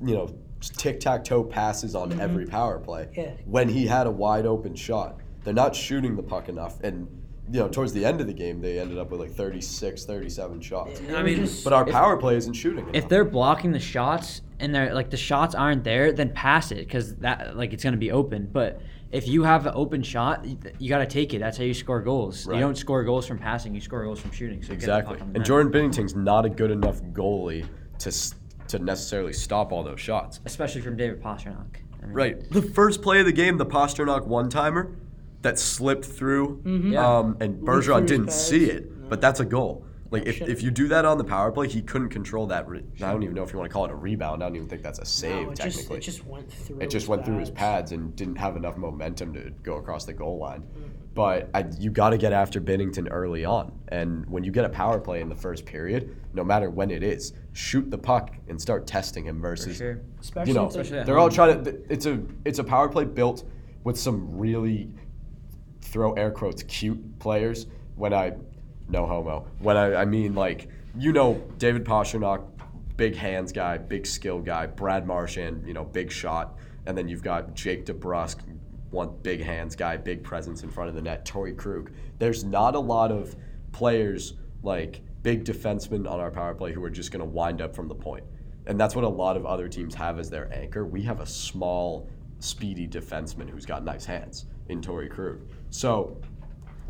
you 0.04 0.16
know, 0.16 0.34
tic 0.62 1.00
tac 1.00 1.24
toe 1.24 1.44
passes 1.44 1.94
on 1.94 2.12
Mhm. 2.12 2.20
every 2.20 2.46
power 2.48 2.80
play. 2.80 3.10
Yeah. 3.16 3.34
When 3.46 3.70
he 3.70 3.86
had 3.86 4.08
a 4.08 4.12
wide 4.12 4.46
open 4.46 4.74
shot, 4.74 5.20
they're 5.48 5.54
not 5.54 5.74
shooting 5.74 6.18
the 6.18 6.24
puck 6.24 6.50
enough, 6.50 6.82
and 6.84 7.08
you 7.50 7.60
know, 7.62 7.70
towards 7.70 7.94
the 7.94 8.04
end 8.04 8.20
of 8.20 8.28
the 8.28 8.34
game, 8.34 8.60
they 8.60 8.78
ended 8.78 8.98
up 8.98 9.10
with 9.10 9.22
like 9.22 9.32
36, 9.32 10.04
37 10.04 10.60
shots. 10.60 11.02
I 11.16 11.24
mean, 11.24 11.48
But 11.64 11.72
our 11.72 11.88
If- 11.88 11.94
power 11.94 12.18
play 12.18 12.36
isn't 12.36 12.52
shooting 12.54 12.80
enough. 12.84 12.94
if 12.94 13.08
they're 13.08 13.24
blocking 13.24 13.72
the 13.72 13.80
shots 13.80 14.42
and 14.60 14.76
they're 14.76 14.94
like 14.94 15.10
the 15.10 15.16
shots 15.18 15.56
aren't 15.56 15.86
there, 15.86 16.12
then 16.12 16.32
pass 16.34 16.74
it 16.74 16.80
because 16.80 17.16
that 17.18 17.56
like 17.56 17.72
it's 17.72 17.86
gonna 17.86 17.96
be 17.96 18.12
open. 18.12 18.50
But 18.52 18.82
if 19.14 19.30
you 19.30 19.44
have 19.44 19.66
an 19.66 19.72
open 19.76 20.04
shot, 20.04 20.44
you, 20.44 20.58
you 20.78 20.90
got 20.90 20.98
to 20.98 21.06
take 21.06 21.34
it. 21.34 21.40
That's 21.40 21.58
how 21.58 21.64
you 21.64 21.74
score 21.74 22.02
goals. 22.02 22.46
Right. 22.46 22.56
You 22.56 22.60
don't 22.60 22.78
score 22.78 23.06
goals 23.06 23.26
from 23.26 23.38
passing. 23.38 23.74
You 23.74 23.80
score 23.80 24.04
goals 24.04 24.20
from 24.20 24.32
shooting. 24.32 24.62
So 24.62 24.74
Exactly. 24.74 25.14
puck 25.16 25.22
on 25.22 25.30
the 25.32 25.36
And 25.38 25.44
net. 25.44 25.46
Jordan 25.48 25.72
Binnington's 25.72 26.14
not 26.18 26.44
a 26.46 26.50
good 26.50 26.72
enough 26.72 27.02
goalie 27.14 27.66
to 28.00 28.12
to 28.68 28.80
necessarily 28.80 29.32
stop 29.32 29.72
all 29.72 29.82
those 29.84 30.02
shots. 30.02 30.42
especially 30.46 30.82
from 30.82 30.98
David 30.98 31.24
Pastrnak. 31.24 31.78
I 32.04 32.06
mean, 32.08 32.14
Right. 32.14 32.52
The 32.52 32.62
first 32.62 33.02
play 33.02 33.22
of 33.22 33.26
the 33.26 33.32
game, 33.32 33.56
the 33.58 33.66
Pastrnak 33.66 34.28
one 34.28 34.50
timer 34.50 34.92
that 35.42 35.60
slipped 35.60 36.06
through, 36.06 36.62
Mhm. 36.64 36.94
Yeah. 36.94 37.18
um, 37.20 37.38
and 37.40 37.60
Bergeron 37.62 38.02
his 38.02 38.10
didn't 38.12 38.26
pads. 38.28 38.42
see 38.48 38.66
it, 38.66 38.90
No. 38.90 39.08
but 39.10 39.22
that's 39.22 39.40
a 39.40 39.46
goal. 39.46 39.84
Like 40.10 40.26
if, 40.26 40.42
if 40.42 40.64
you 40.64 40.72
do 40.72 40.88
that 40.88 41.04
on 41.04 41.18
the 41.18 41.24
power 41.26 41.52
play, 41.52 41.68
he 41.68 41.82
couldn't 41.82 42.10
control 42.10 42.48
that. 42.48 42.68
Re- 42.68 42.82
I 43.02 43.12
don't 43.12 43.24
even 43.24 43.36
know 43.36 43.44
if 43.44 43.52
you 43.52 43.60
want 43.60 43.70
to 43.70 43.74
call 43.74 43.84
it 43.86 43.92
a 43.92 43.96
rebound. 43.96 44.42
I 44.42 44.48
don't 44.48 44.56
even 44.56 44.70
think 44.70 44.82
that's 44.82 45.00
a 45.00 45.06
save 45.06 45.46
no, 45.48 45.52
it 45.52 45.56
technically. 45.58 46.00
just 46.00 46.20
it 46.20 46.22
just 46.22 46.26
went 46.28 46.50
through. 46.52 46.78
it 46.80 46.90
just 46.90 46.94
his 47.04 47.08
went 47.10 47.26
through 47.26 47.40
his 47.40 47.50
pads. 47.50 47.60
pads 47.60 47.92
and 47.92 48.16
didn't 48.16 48.38
have 48.38 48.56
enough 48.56 48.78
momentum 48.78 49.34
to 49.34 49.50
go 49.64 49.76
across 49.76 50.06
the 50.06 50.14
goal 50.14 50.38
line. 50.38 50.62
Mm-hmm. 50.62 50.84
But 51.14 51.50
I, 51.54 51.66
you 51.78 51.90
got 51.92 52.12
to 52.12 52.18
get 52.18 52.32
after 52.32 52.62
Binnington 52.62 53.08
early 53.12 53.44
on, 53.44 53.74
and 53.90 54.26
when 54.28 54.44
you 54.46 54.52
get 54.52 54.64
a 54.66 54.70
power 54.70 55.00
play 55.00 55.20
in 55.20 55.28
the 55.30 55.36
first 55.36 55.66
period, 55.66 56.16
no 56.34 56.44
matter 56.44 56.70
when 56.70 56.90
it 56.90 57.04
is, 57.04 57.34
shoot 57.54 57.90
the 57.92 57.98
puck 57.98 58.34
and 58.48 58.62
start 58.62 58.88
testing 58.88 59.26
him 59.26 59.38
For 59.42 59.50
versus 59.50 59.76
sure. 59.78 60.00
Especially 60.22 60.54
you 60.54 60.58
know 60.58 60.66
they- 60.70 60.80
Especially 60.80 61.00
at 61.00 61.06
they're 61.06 61.20
all 61.20 61.30
trying 61.30 61.64
to. 61.66 61.78
It's 61.92 62.06
a 62.06 62.22
it's 62.46 62.60
a 62.60 62.64
power 62.64 62.88
play 62.88 63.04
built 63.04 63.44
with 63.84 64.00
some 64.00 64.38
really 64.38 64.90
throw 65.88 66.14
air 66.14 66.32
quotes 66.32 66.64
cute 66.64 67.20
players. 67.20 67.68
When 67.96 68.14
I 68.14 68.34
no 68.90 69.06
homo. 69.06 69.48
When 69.60 69.78
I 69.78 69.96
I 69.96 70.06
mean 70.06 70.36
like 70.36 70.70
you 70.98 71.12
know 71.12 71.44
David 71.58 71.86
Pastrnak, 71.86 72.44
big 72.96 73.16
hands 73.16 73.52
guy, 73.52 73.78
big 73.78 74.06
skill 74.06 74.40
guy. 74.40 74.68
Brad 74.68 75.08
Marchand, 75.08 75.66
you 75.68 75.74
know, 75.74 75.86
big 75.86 76.12
shot, 76.12 76.58
and 76.86 76.98
then 76.98 77.08
you've 77.08 77.24
got 77.24 77.54
Jake 77.54 77.86
DeBrusk, 77.86 78.38
one 78.90 79.16
big 79.22 79.42
hands 79.42 79.76
guy, 79.76 79.98
big 79.98 80.24
presence 80.24 80.64
in 80.64 80.70
front 80.70 80.90
of 80.90 80.96
the 80.96 81.02
net. 81.02 81.26
Torrey 81.26 81.54
Krug. 81.54 81.92
There's 82.20 82.44
not 82.44 82.76
a 82.76 82.80
lot 82.80 83.12
of 83.12 83.36
players 83.72 84.34
like 84.64 85.02
big 85.22 85.44
defensemen 85.44 86.10
on 86.10 86.20
our 86.20 86.32
power 86.32 86.54
play 86.56 86.74
who 86.74 86.84
are 86.84 86.90
just 86.90 87.12
going 87.12 87.20
to 87.20 87.26
wind 87.26 87.62
up 87.62 87.76
from 87.76 87.88
the 87.88 87.96
point. 87.96 88.24
And 88.66 88.80
that's 88.80 88.96
what 88.96 89.04
a 89.06 89.10
lot 89.10 89.38
of 89.38 89.46
other 89.46 89.68
teams 89.68 89.96
have 89.96 90.20
as 90.20 90.30
their 90.30 90.54
anchor. 90.54 90.86
We 90.86 91.02
have 91.04 91.22
a 91.22 91.26
small, 91.26 92.10
speedy 92.40 92.88
defenseman 92.88 93.50
who's 93.50 93.66
got 93.66 93.84
nice 93.84 94.06
hands 94.06 94.46
in 94.70 94.82
Torrey 94.82 95.08
Krug. 95.08 95.40
So 95.70 96.18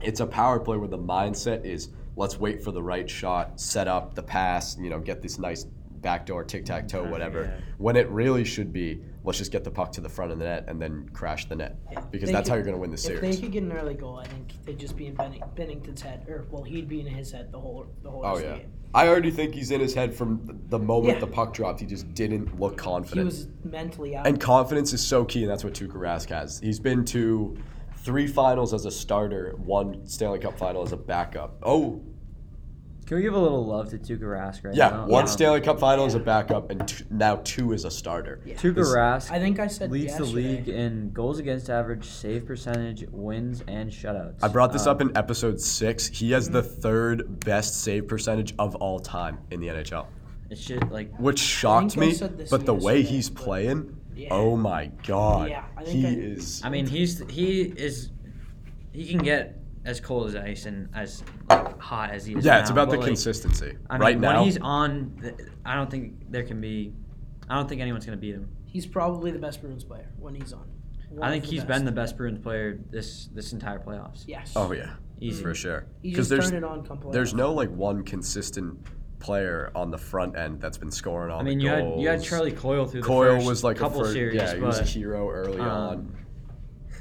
it's 0.02 0.20
a 0.20 0.28
power 0.28 0.60
play 0.60 0.78
where 0.78 0.88
the 0.88 0.98
mindset 0.98 1.66
is 1.66 1.90
let's 2.16 2.40
wait 2.40 2.64
for 2.64 2.72
the 2.72 2.82
right 2.82 3.10
shot, 3.10 3.60
set 3.60 3.88
up 3.88 4.16
the 4.16 4.24
pass, 4.24 4.78
you 4.80 4.90
know, 4.90 5.00
get 5.00 5.22
this 5.22 5.38
nice 5.38 5.66
backdoor 6.02 6.44
tic 6.44 6.64
tac 6.66 6.88
toe, 6.88 7.04
whatever. 7.04 7.44
Yeah. 7.44 7.66
When 7.78 7.96
it 7.96 8.08
really 8.10 8.44
should 8.44 8.72
be 8.72 9.02
let's 9.24 9.40
just 9.40 9.52
get 9.52 9.64
the 9.66 9.72
puck 9.72 9.92
to 9.92 10.00
the 10.00 10.08
front 10.08 10.32
of 10.32 10.40
the 10.40 10.46
net 10.46 10.64
and 10.70 10.82
then 10.82 11.10
crash 11.12 11.46
the 11.50 11.56
net 11.56 11.76
Yeah, 11.92 12.00
because 12.12 12.28
they 12.30 12.34
that's 12.34 12.48
how 12.48 12.56
you're 12.56 12.64
going 12.64 12.76
to 12.76 12.80
win 12.80 12.92
the 12.92 12.98
series. 12.98 13.22
If 13.24 13.36
they 13.36 13.42
could 13.42 13.52
get 13.52 13.64
an 13.64 13.74
early 13.74 13.94
goal, 13.94 14.18
I 14.20 14.26
think 14.26 14.54
they'd 14.64 14.80
just 14.80 14.96
be 14.96 15.08
in 15.08 15.16
Benning, 15.16 15.44
Binnington's 15.54 16.02
head, 16.02 16.26
or 16.30 16.46
well, 16.50 16.64
he'd 16.64 16.88
be 16.88 17.02
in 17.02 17.08
his 17.08 17.32
head 17.32 17.52
the 17.52 17.60
whole 17.60 17.88
the 18.04 18.10
whole 18.10 18.26
Oh 18.26 18.38
yeah, 18.38 18.58
game. 18.58 18.72
I 18.94 19.08
already 19.10 19.32
think 19.32 19.54
he's 19.54 19.72
in 19.72 19.82
his 19.82 19.94
head 19.94 20.16
from 20.16 20.62
the 20.70 20.80
moment 20.80 21.16
Yeah. 21.16 21.20
the 21.20 21.28
puck 21.28 21.54
dropped. 21.54 21.82
He 21.82 21.86
just 21.86 22.14
didn't 22.14 22.58
look 22.58 22.78
confident. 22.78 23.34
He 23.34 23.40
was 23.40 23.48
mentally 23.66 24.16
out. 24.16 24.26
and 24.28 24.40
confidence 24.40 24.94
is 24.94 25.06
so 25.06 25.26
key, 25.26 25.42
and 25.42 25.52
that's 25.52 25.64
what 25.64 25.74
Tuukka 25.74 25.96
Rask 25.96 26.30
has. 26.30 26.60
He's 26.62 26.80
been 26.80 27.04
to 27.06 27.58
three 28.08 28.26
finals 28.26 28.74
as 28.74 28.86
a 28.86 28.92
starter, 28.92 29.54
one 29.58 30.08
Stanley 30.08 30.40
Cup 30.40 30.58
final 30.58 30.82
as 30.82 30.94
a 30.94 30.98
backup. 30.98 31.58
Oh, 31.62 32.02
Can 33.06 33.18
we 33.18 33.22
give 33.24 33.34
a 33.34 33.40
little 33.40 33.66
love 33.66 33.90
to 33.90 33.98
Tuukka 33.98 34.22
Rask 34.22 34.64
right 34.64 34.74
now? 34.74 34.86
yeah, 34.86 34.90
now? 34.92 35.08
one 35.08 35.24
Um, 35.24 35.28
Stanley 35.28 35.60
Cup 35.60 35.78
final 35.78 36.06
as 36.06 36.16
a 36.16 36.20
backup, 36.22 36.72
and 36.72 36.88
t- 36.88 37.04
now 37.10 37.42
two 37.44 37.74
as 37.74 37.84
a 37.84 37.92
starter. 37.92 38.40
Yeah. 38.46 38.56
Tuukka 38.56 38.76
Rask 38.96 39.30
I 39.30 39.40
think 39.40 39.60
I 39.60 39.68
said 39.68 39.92
leads 39.92 40.16
the 40.18 40.24
league 40.24 40.70
in 40.70 41.12
goals 41.12 41.40
against 41.40 41.70
average, 41.70 42.06
save 42.06 42.46
percentage, 42.46 43.04
wins, 43.12 43.62
and 43.68 43.92
shutouts. 43.92 44.36
I 44.42 44.48
brought 44.48 44.72
this 44.72 44.88
Um, 44.88 44.92
up 44.92 45.02
in 45.02 45.18
episode 45.18 45.60
six. 45.60 46.08
He 46.08 46.32
has 46.32 46.50
the 46.50 46.64
third 46.64 47.42
best 47.42 47.82
save 47.82 48.08
percentage 48.08 48.54
of 48.58 48.76
all 48.76 49.00
time 49.02 49.40
in 49.52 49.60
the 49.60 49.68
NHL, 49.68 50.06
It's 50.50 50.64
just 50.64 50.90
like 50.92 51.14
which 51.18 51.40
shocked 51.40 51.98
me. 51.98 52.14
said 52.14 52.38
this 52.38 52.50
But 52.50 52.66
the 52.66 52.74
way 52.74 53.00
yesterday, 53.00 53.16
he's 53.16 53.30
but- 53.30 53.44
playing, 53.44 53.98
Yeah. 54.18 54.30
oh 54.32 54.56
my 54.58 54.88
god, 55.06 55.50
Yeah, 55.50 55.66
I 55.78 55.84
think 55.84 55.98
he 56.00 56.08
I- 56.08 56.10
is. 56.12 56.62
I 56.64 56.70
mean, 56.70 56.88
he's 56.88 57.20
he 57.30 57.62
is 57.62 58.10
he 58.92 59.08
can 59.08 59.20
get 59.20 59.60
as 59.86 60.00
cold 60.02 60.28
as 60.28 60.36
ice 60.36 60.66
and 60.66 60.90
as 60.96 61.24
like 61.50 61.80
hot 61.80 62.10
as 62.12 62.26
he 62.26 62.34
is. 62.36 62.44
Yeah, 62.44 62.60
it's 62.60 62.70
now, 62.70 62.74
about 62.76 62.90
the 62.90 62.98
but, 62.98 63.02
like, 63.02 63.08
consistency. 63.08 63.78
I 63.90 63.94
mean, 63.94 64.02
right 64.02 64.16
when 64.16 64.22
now, 64.22 64.44
he's 64.44 64.58
on, 64.58 65.18
th- 65.22 65.36
I 65.66 65.76
don't 65.76 65.90
think 65.90 66.32
there 66.32 66.44
can 66.44 66.60
be. 66.60 66.94
I 67.50 67.56
don't 67.56 67.70
think 67.70 67.80
anyone's 67.82 68.06
gonna 68.06 68.18
beat 68.18 68.34
him. 68.36 68.50
He's 68.66 68.86
probably 68.86 69.32
the 69.32 69.40
best 69.40 69.62
Bruins 69.62 69.84
player 69.84 70.10
when 70.20 70.36
he's 70.36 70.52
on. 70.52 70.68
One 71.10 71.24
I 71.30 71.32
think 71.32 71.46
the 71.46 71.52
he's 71.52 71.60
best. 71.62 71.68
been 71.70 71.86
the 71.86 71.92
best 71.94 72.18
Bruins 72.18 72.40
player 72.40 72.80
this 72.90 73.28
this 73.34 73.54
entire 73.54 73.80
playoffs. 73.80 74.24
Yes. 74.28 74.52
oh 74.56 74.72
yeah, 74.74 74.96
Easy. 75.22 75.42
for 75.42 75.54
sure. 75.54 75.86
He 76.02 76.10
Because 76.10 76.28
just 76.28 76.30
there's 76.32 76.52
turned 76.52 76.66
it 76.66 76.68
on 76.68 76.84
completely. 76.84 77.14
there's 77.14 77.34
no 77.34 77.54
like 77.54 77.70
one 77.70 78.04
consistent 78.04 78.78
player 79.20 79.72
on 79.76 79.90
the 79.92 79.98
front 79.98 80.38
end 80.38 80.62
that's 80.62 80.78
been 80.78 80.92
scoring 80.92 81.32
all 81.32 81.40
I 81.40 81.44
mean, 81.44 81.58
the 81.58 81.64
you 81.66 81.70
had 81.70 82.00
you 82.00 82.08
had 82.08 82.24
Charlie 82.24 82.52
Coyle 82.52 82.86
through 82.86 83.02
the 83.02 83.08
Coyle 83.08 83.36
first 83.38 83.48
was 83.48 83.64
like 83.64 83.78
couple 83.78 84.02
a 84.02 84.04
first, 84.04 84.14
series, 84.14 84.36
yeah, 84.36 84.56
he 84.56 84.62
was 84.62 84.80
a 84.80 84.84
hero 84.84 85.30
early 85.30 85.60
um, 85.60 85.68
on. 85.68 86.16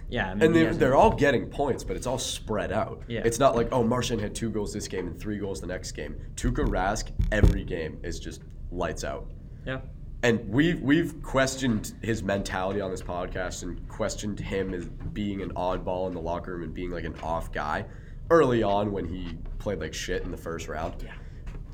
yeah, 0.09 0.31
I 0.31 0.35
mean, 0.35 0.43
And 0.43 0.55
they, 0.55 0.65
they're 0.67 0.95
all 0.97 1.15
getting 1.15 1.47
points, 1.47 1.85
but 1.85 1.97
it's 1.97 2.07
all 2.07 2.19
spread 2.19 2.73
out. 2.73 3.03
Yeah. 3.09 3.23
It's 3.25 3.39
not 3.39 3.55
like, 3.55 3.69
oh, 3.73 3.83
Marchand 3.83 4.21
had 4.21 4.35
two 4.35 4.51
goals 4.51 4.73
this 4.73 4.89
game 4.89 5.07
and 5.07 5.19
three 5.19 5.39
goals 5.39 5.61
the 5.61 5.67
next 5.67 5.93
game. 5.93 6.17
Tuukka 6.37 6.67
Rask, 6.67 7.11
every 7.33 7.65
game 7.65 7.99
is 8.03 8.19
just 8.19 8.43
lights 8.71 9.05
out. 9.05 9.27
yeah. 9.67 9.81
And 10.23 10.49
we've 10.49 10.81
we've 10.81 11.23
questioned 11.23 11.93
his 12.03 12.23
mentality 12.23 12.81
on 12.81 12.91
this 12.91 13.03
podcast 13.03 13.63
and 13.63 13.87
questioned 13.89 14.41
him 14.41 14.73
as 14.73 14.87
being 14.87 15.43
an 15.43 15.53
oddball 15.53 16.09
in 16.09 16.15
the 16.15 16.21
locker 16.21 16.53
room 16.53 16.63
and 16.63 16.75
being 16.75 16.91
like 16.91 17.05
an 17.05 17.15
off 17.23 17.53
guy 17.53 17.85
early 18.31 18.63
on 18.63 18.91
when 18.91 19.07
he 19.07 19.37
played 19.59 19.79
like 19.79 19.95
shit 19.95 20.23
in 20.23 20.31
the 20.31 20.37
first 20.37 20.69
round. 20.69 20.95
Yeah. 21.05 21.13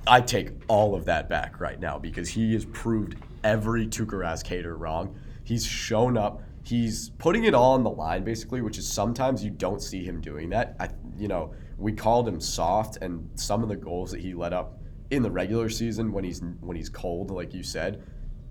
I 0.06 0.20
take 0.20 0.50
all 0.68 0.94
of 0.94 1.04
that 1.04 1.28
back 1.28 1.60
right 1.60 1.78
now 1.78 1.98
because 1.98 2.28
he 2.28 2.54
has 2.54 2.64
proved 2.66 3.16
every 3.44 3.86
Tuukka 3.86 4.14
Rask 4.14 4.46
hater 4.46 4.76
wrong. 4.76 5.16
He's 5.44 5.64
shown 5.64 6.16
up. 6.16 6.42
He's 6.64 7.10
putting 7.18 7.44
it 7.44 7.54
all 7.54 7.74
on 7.74 7.82
the 7.82 7.90
line 7.90 8.24
basically, 8.24 8.60
which 8.62 8.78
is 8.78 8.86
sometimes 8.86 9.44
you 9.44 9.50
don't 9.50 9.82
see 9.82 10.04
him 10.04 10.20
doing 10.20 10.50
that. 10.50 10.76
I, 10.78 10.88
you 11.16 11.28
know, 11.28 11.54
we 11.78 11.92
called 11.92 12.28
him 12.28 12.40
soft, 12.40 12.98
and 12.98 13.28
some 13.34 13.62
of 13.62 13.68
the 13.68 13.76
goals 13.76 14.12
that 14.12 14.20
he 14.20 14.34
let 14.34 14.52
up 14.52 14.78
in 15.10 15.22
the 15.22 15.30
regular 15.30 15.68
season 15.68 16.12
when 16.12 16.24
he's 16.24 16.40
when 16.60 16.76
he's 16.76 16.88
cold, 16.88 17.30
like 17.30 17.52
you 17.52 17.62
said, 17.62 18.02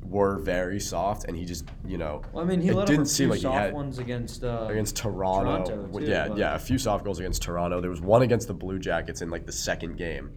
were 0.03 0.37
very 0.39 0.79
soft, 0.79 1.25
and 1.25 1.37
he 1.37 1.45
just, 1.45 1.65
you 1.85 1.97
know, 1.97 2.21
Well, 2.33 2.43
I 2.43 2.47
mean, 2.47 2.61
he 2.61 2.69
it 2.69 2.87
didn't 2.87 3.05
seem 3.05 3.29
like 3.29 3.37
he 3.37 3.43
soft 3.43 3.57
had 3.57 3.73
ones 3.73 3.99
against 3.99 4.43
uh, 4.43 4.67
against 4.69 4.95
Toronto. 4.95 5.63
Toronto, 5.63 5.99
too, 5.99 6.05
yeah, 6.05 6.33
yeah, 6.35 6.55
a 6.55 6.59
few 6.59 6.77
soft 6.77 7.05
goals 7.05 7.19
against 7.19 7.41
Toronto. 7.41 7.81
There 7.81 7.89
was 7.89 8.01
one 8.01 8.21
against 8.21 8.47
the 8.47 8.53
Blue 8.53 8.79
Jackets 8.79 9.21
in 9.21 9.29
like 9.29 9.45
the 9.45 9.51
second 9.51 9.97
game, 9.97 10.31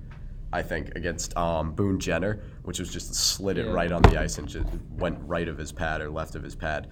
I 0.53 0.63
think, 0.63 0.95
against 0.95 1.37
um, 1.37 1.73
Boone 1.73 1.99
Jenner, 1.99 2.41
which 2.63 2.79
was 2.79 2.93
just 2.93 3.15
slid 3.15 3.59
it 3.59 3.67
Yeah. 3.67 3.73
right 3.73 3.91
on 3.91 4.03
the 4.03 4.21
ice 4.21 4.39
and 4.39 4.47
just 4.49 4.67
went 4.99 5.19
right 5.23 5.49
of 5.49 5.59
his 5.59 5.73
pad 5.73 6.01
or 6.01 6.11
left 6.11 6.35
of 6.37 6.43
his 6.43 6.55
pad. 6.55 6.89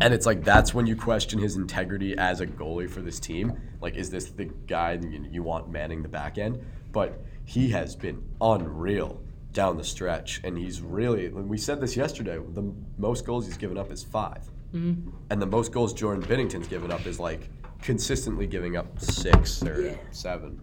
And 0.00 0.12
it's 0.14 0.26
like 0.26 0.44
that's 0.44 0.74
when 0.74 0.86
you 0.86 0.96
question 0.96 1.38
his 1.38 1.56
integrity 1.56 2.16
as 2.16 2.40
a 2.40 2.46
goalie 2.46 2.88
for 2.88 3.00
this 3.00 3.18
team. 3.18 3.58
Like, 3.80 3.96
is 3.96 4.10
this 4.10 4.26
the 4.30 4.44
guy 4.66 4.98
you 5.30 5.42
want 5.42 5.70
manning 5.70 6.02
the 6.02 6.08
back 6.08 6.36
end? 6.38 6.62
But 6.92 7.20
he 7.44 7.70
has 7.70 7.96
been 7.96 8.22
unreal 8.40 9.20
down 9.52 9.76
the 9.78 9.84
stretch, 9.84 10.40
and 10.44 10.56
he's 10.58 10.82
really. 10.82 11.28
We 11.30 11.56
said 11.56 11.80
this 11.80 11.96
yesterday. 11.96 12.38
The 12.52 12.70
most 12.98 13.24
goals 13.24 13.46
he's 13.46 13.56
given 13.56 13.78
up 13.78 13.90
is 13.90 14.02
5 14.04 14.50
Mhm. 14.74 15.10
and 15.30 15.40
the 15.40 15.46
most 15.46 15.72
goals 15.72 15.94
Jordan 15.94 16.22
Binnington's 16.22 16.68
given 16.68 16.90
up 16.90 17.06
is 17.06 17.18
like 17.18 17.48
consistently 17.80 18.46
giving 18.46 18.76
up 18.76 18.98
six 19.00 19.62
or 19.62 19.80
Yeah. 19.82 19.96
seven. 20.10 20.60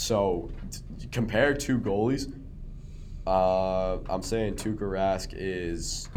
So 0.00 0.50
t- 0.70 1.08
compare 1.12 1.52
two 1.52 1.78
goalies. 1.78 2.32
Uh, 3.26 3.98
I'm 4.08 4.22
saying 4.22 4.54
Tuukka 4.54 4.80
Rask 4.80 5.34
is 5.36 6.08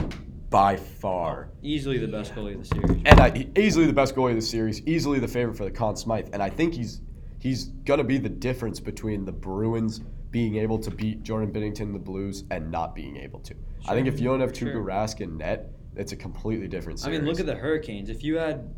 by 0.50 0.78
far, 0.78 1.50
easily 1.62 1.98
the 1.98 2.08
best 2.08 2.34
goalie 2.34 2.54
of 2.54 2.62
the 2.62 2.76
series. 2.76 3.02
and 3.06 3.20
I, 3.20 3.48
easily 3.58 3.86
the 3.86 3.94
best 3.94 4.16
goalie 4.16 4.30
of 4.30 4.36
the 4.38 4.42
series, 4.42 4.82
easily 4.88 5.20
the 5.20 5.28
favorite 5.28 5.58
for 5.58 5.66
the 5.66 5.72
Conn 5.72 5.98
Smythe, 5.98 6.30
and 6.32 6.42
I 6.42 6.50
think 6.50 6.74
he's 6.74 7.02
he's 7.40 7.66
gonna 7.66 8.06
be 8.06 8.18
the 8.18 8.30
difference 8.30 8.80
between 8.80 9.26
the 9.26 9.34
Bruins 9.34 10.00
being 10.32 10.56
able 10.56 10.80
to 10.80 10.90
beat 10.90 11.22
Jordan 11.22 11.52
Binnington, 11.52 11.82
and 11.82 11.96
the 11.96 12.00
Blues, 12.00 12.46
and 12.52 12.72
not 12.72 12.96
being 12.96 13.18
able 13.18 13.42
to. 13.42 13.54
I 13.86 13.96
think 13.96 14.08
if 14.08 14.18
you 14.18 14.30
don't 14.30 14.40
have 14.40 14.54
Tuukka 14.54 14.72
sure. 14.72 14.84
Rask 14.84 15.20
in 15.20 15.38
net, 15.38 15.74
it's 15.98 16.14
a 16.14 16.16
completely 16.16 16.70
different 16.70 17.06
I 17.06 17.10
mean, 17.10 17.26
look 17.26 17.42
at 17.42 17.46
the 17.46 17.56
Hurricanes. 17.56 18.10
If 18.10 18.24
you 18.24 18.38
had, 18.38 18.74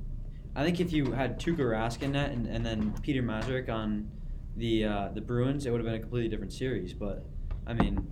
I 0.56 0.64
think 0.64 0.80
if 0.80 0.92
you 0.92 1.12
had 1.12 1.40
Tuukka 1.40 1.60
Rask 1.60 2.02
in 2.02 2.14
net 2.14 2.32
and, 2.32 2.48
and 2.48 2.66
then 2.66 2.92
Petr 3.04 3.24
Mrazek 3.24 3.70
on 3.70 4.10
the 4.56 4.86
uh, 4.86 5.10
the 5.14 5.22
Bruins, 5.22 5.66
it 5.66 5.72
would 5.72 5.80
have 5.80 5.86
been 5.86 5.96
a 5.96 6.00
completely 6.00 6.30
different 6.30 6.54
series. 6.54 6.94
But 6.94 7.26
I 7.68 7.74
mean, 7.74 8.08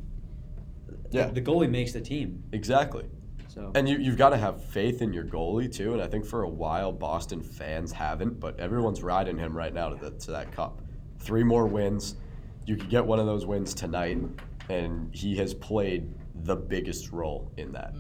Yeah. 1.12 1.28
the 1.28 1.42
goalie 1.42 1.70
makes 1.70 1.92
the 1.94 2.02
team. 2.02 2.44
Exactly. 2.52 3.06
So 3.48 3.72
And 3.76 3.88
you, 3.88 3.98
you've 4.00 4.18
got 4.18 4.30
to 4.30 4.38
have 4.38 4.64
faith 4.64 5.02
in 5.04 5.14
your 5.14 5.26
goalie, 5.26 5.72
too. 5.72 5.94
And 5.94 6.02
I 6.02 6.08
think 6.08 6.26
for 6.26 6.42
a 6.44 6.50
while, 6.50 6.92
Boston 6.92 7.42
fans 7.44 7.92
haven't, 7.92 8.40
but 8.40 8.60
everyone's 8.60 9.04
riding 9.04 9.38
him 9.38 9.56
right 9.56 9.72
now 9.74 9.90
to, 9.90 9.96
the, 9.96 10.18
to 10.26 10.32
that 10.32 10.52
cup. 10.52 10.82
Three 11.20 11.44
more 11.44 11.68
wins. 11.68 12.16
You 12.66 12.76
could 12.76 12.90
get 12.90 13.06
one 13.06 13.20
of 13.20 13.28
those 13.28 13.46
wins 13.46 13.76
tonight, 13.76 14.18
and 14.70 15.14
he 15.14 15.36
has 15.38 15.54
played 15.54 16.10
the 16.46 16.56
biggest 16.56 17.12
role 17.12 17.52
in 17.58 17.72
that. 17.74 17.94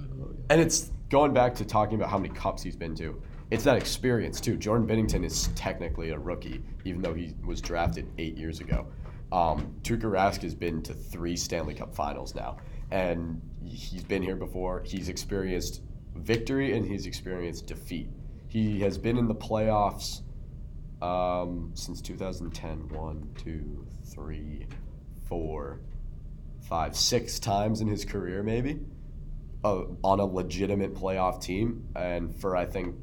And 0.49 0.59
it's 0.59 0.91
going 1.09 1.33
back 1.33 1.53
to 1.55 1.65
talking 1.65 1.95
about 1.95 2.09
how 2.09 2.17
many 2.17 2.33
cups 2.33 2.63
he's 2.63 2.75
been 2.75 2.95
to. 2.95 3.21
It's 3.53 3.65
that 3.65 3.77
experience, 3.77 4.41
too. 4.41 4.57
Jordan 4.57 4.87
Binnington 4.87 5.23
is 5.23 5.49
technically 5.53 6.09
a 6.09 6.17
rookie, 6.17 6.63
even 6.85 7.03
though 7.03 7.13
he 7.13 7.35
was 7.45 7.61
drafted 7.61 8.09
eight 8.17 8.35
years 8.35 8.59
ago. 8.59 8.87
Um, 9.31 9.75
Tuukka 9.83 10.05
Rask 10.05 10.41
has 10.41 10.55
been 10.55 10.81
to 10.81 10.95
three 10.95 11.37
Stanley 11.37 11.75
Cup 11.75 11.93
finals 11.93 12.33
now, 12.33 12.57
and 12.89 13.39
he's 13.63 14.03
been 14.03 14.23
here 14.23 14.35
before. 14.35 14.81
He's 14.83 15.07
experienced 15.07 15.83
victory 16.15 16.75
and 16.75 16.83
he's 16.83 17.05
experienced 17.05 17.67
defeat. 17.67 18.09
He 18.47 18.79
has 18.79 18.97
been 18.97 19.19
in 19.19 19.27
the 19.27 19.35
playoffs 19.35 20.21
um, 21.03 21.73
since 21.75 22.01
2010. 22.01 22.89
One, 22.89 23.29
two, 23.37 23.85
three, 24.05 24.65
four, 25.29 25.79
five, 26.67 26.95
six 26.95 27.37
times 27.37 27.81
in 27.81 27.87
his 27.87 28.03
career, 28.03 28.41
maybe, 28.41 28.79
uh, 29.63 29.83
on 30.03 30.19
a 30.19 30.25
legitimate 30.25 30.95
playoff 30.95 31.39
team. 31.39 31.87
And 31.95 32.35
for, 32.35 32.55
I 32.55 32.65
think, 32.65 32.95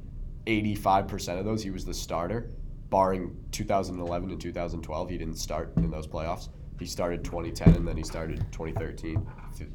85% 0.47 1.39
of 1.39 1.45
those, 1.45 1.63
he 1.63 1.71
was 1.71 1.85
the 1.85 1.95
starter. 1.95 2.51
Barring 2.91 3.37
2011 3.53 4.31
and 4.31 4.41
2012, 4.41 5.11
he 5.11 5.19
didn't 5.19 5.37
start 5.37 5.73
in 5.77 5.91
those 5.91 6.07
playoffs. 6.07 6.49
He 6.79 6.87
started 6.87 7.23
2010 7.25 7.75
and 7.77 7.87
then 7.87 7.97
he 7.97 8.03
started 8.03 8.45
2013, 8.53 9.27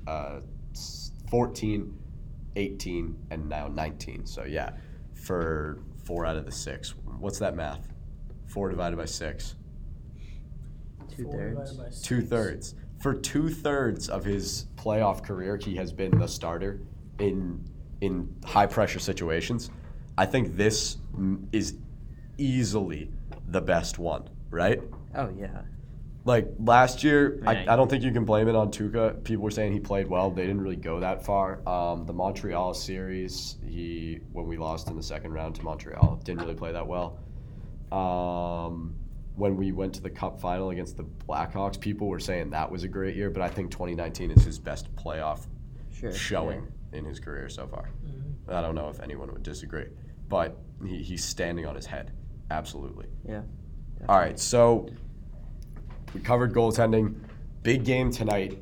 uh, 0.07 0.39
14, 1.29 1.97
18, 2.55 3.15
and 3.31 3.47
now 3.47 3.67
19. 3.67 4.25
So, 4.25 4.43
yeah, 4.43 4.71
for 5.13 5.79
four 6.03 6.25
out 6.25 6.35
of 6.35 6.45
the 6.45 6.51
six. 6.51 6.93
What's 7.19 7.39
that 7.39 7.55
math? 7.55 7.93
Four 8.47 8.69
divided 8.69 8.97
by 8.97 9.05
six. 9.05 9.55
Two 11.15 11.23
Four 11.23 11.33
thirds. 11.33 11.71
divided 11.71 11.77
by 11.77 11.89
six. 11.89 12.01
Two 12.01 12.21
thirds. 12.21 12.75
For 13.01 13.13
two 13.13 13.49
thirds 13.49 14.09
of 14.09 14.23
his 14.23 14.67
playoff 14.75 15.23
career, 15.23 15.57
he 15.57 15.75
has 15.75 15.91
been 15.93 16.17
the 16.17 16.27
starter 16.27 16.81
in 17.19 17.63
in 18.01 18.35
high 18.45 18.65
pressure 18.65 18.99
situations. 18.99 19.69
I 20.17 20.25
think 20.25 20.55
this 20.55 20.97
is 21.51 21.75
easily 22.37 23.11
the 23.47 23.61
best 23.61 23.99
one, 23.99 24.29
right? 24.49 24.81
Oh 25.15 25.29
yeah. 25.37 25.61
Like 26.23 26.47
last 26.59 27.03
year, 27.03 27.39
I, 27.45 27.53
Right. 27.53 27.69
I 27.69 27.75
don't 27.75 27.87
think 27.89 28.03
you 28.03 28.11
can 28.11 28.25
blame 28.25 28.47
it 28.47 28.55
on 28.55 28.71
Tuukka. 28.71 29.23
People 29.23 29.43
were 29.43 29.51
saying 29.51 29.73
he 29.73 29.79
played 29.79 30.07
well. 30.07 30.31
They 30.31 30.41
didn't 30.47 30.61
really 30.61 30.75
go 30.75 30.99
that 30.99 31.23
far. 31.23 31.61
Um, 31.69 32.05
the 32.07 32.13
Montreal 32.13 32.73
series, 32.73 33.57
he 33.63 34.21
when 34.31 34.47
we 34.47 34.57
lost 34.57 34.89
in 34.89 34.95
the 34.95 35.03
second 35.03 35.33
round 35.33 35.55
to 35.55 35.63
Montreal, 35.63 36.19
didn't 36.23 36.41
really 36.41 36.55
play 36.55 36.71
that 36.71 36.87
well. 36.87 37.19
Um, 37.91 38.95
when 39.35 39.55
we 39.57 39.71
went 39.71 39.93
to 39.95 40.01
the 40.01 40.09
Cup 40.09 40.39
final 40.39 40.69
against 40.71 40.97
the 40.97 41.03
Blackhawks, 41.03 41.79
people 41.79 42.07
were 42.07 42.19
saying 42.19 42.49
that 42.51 42.71
was 42.71 42.83
a 42.83 42.87
great 42.87 43.15
year. 43.15 43.29
But 43.29 43.41
I 43.43 43.49
think 43.49 43.69
2019 43.69 44.31
is 44.31 44.43
his 44.45 44.57
best 44.59 44.93
playoff 44.95 45.45
Sure. 45.91 46.11
showing 46.11 46.65
in 46.93 47.05
his 47.05 47.19
career 47.19 47.49
so 47.49 47.67
far. 47.67 47.89
Mhm. 48.05 48.51
I 48.53 48.61
don't 48.61 48.75
know 48.75 48.89
if 48.89 48.99
anyone 49.01 49.31
would 49.31 49.43
disagree, 49.43 49.85
but 50.29 50.57
he, 50.85 51.01
he's 51.03 51.23
standing 51.23 51.65
on 51.65 51.75
his 51.75 51.85
head. 51.85 52.11
Absolutely. 52.51 53.07
Yeah. 53.27 53.41
All 54.09 54.17
right, 54.19 54.39
so 54.39 54.87
we 56.13 56.19
covered 56.21 56.53
goaltending. 56.53 57.15
Big 57.63 57.83
game 57.83 58.11
tonight. 58.11 58.59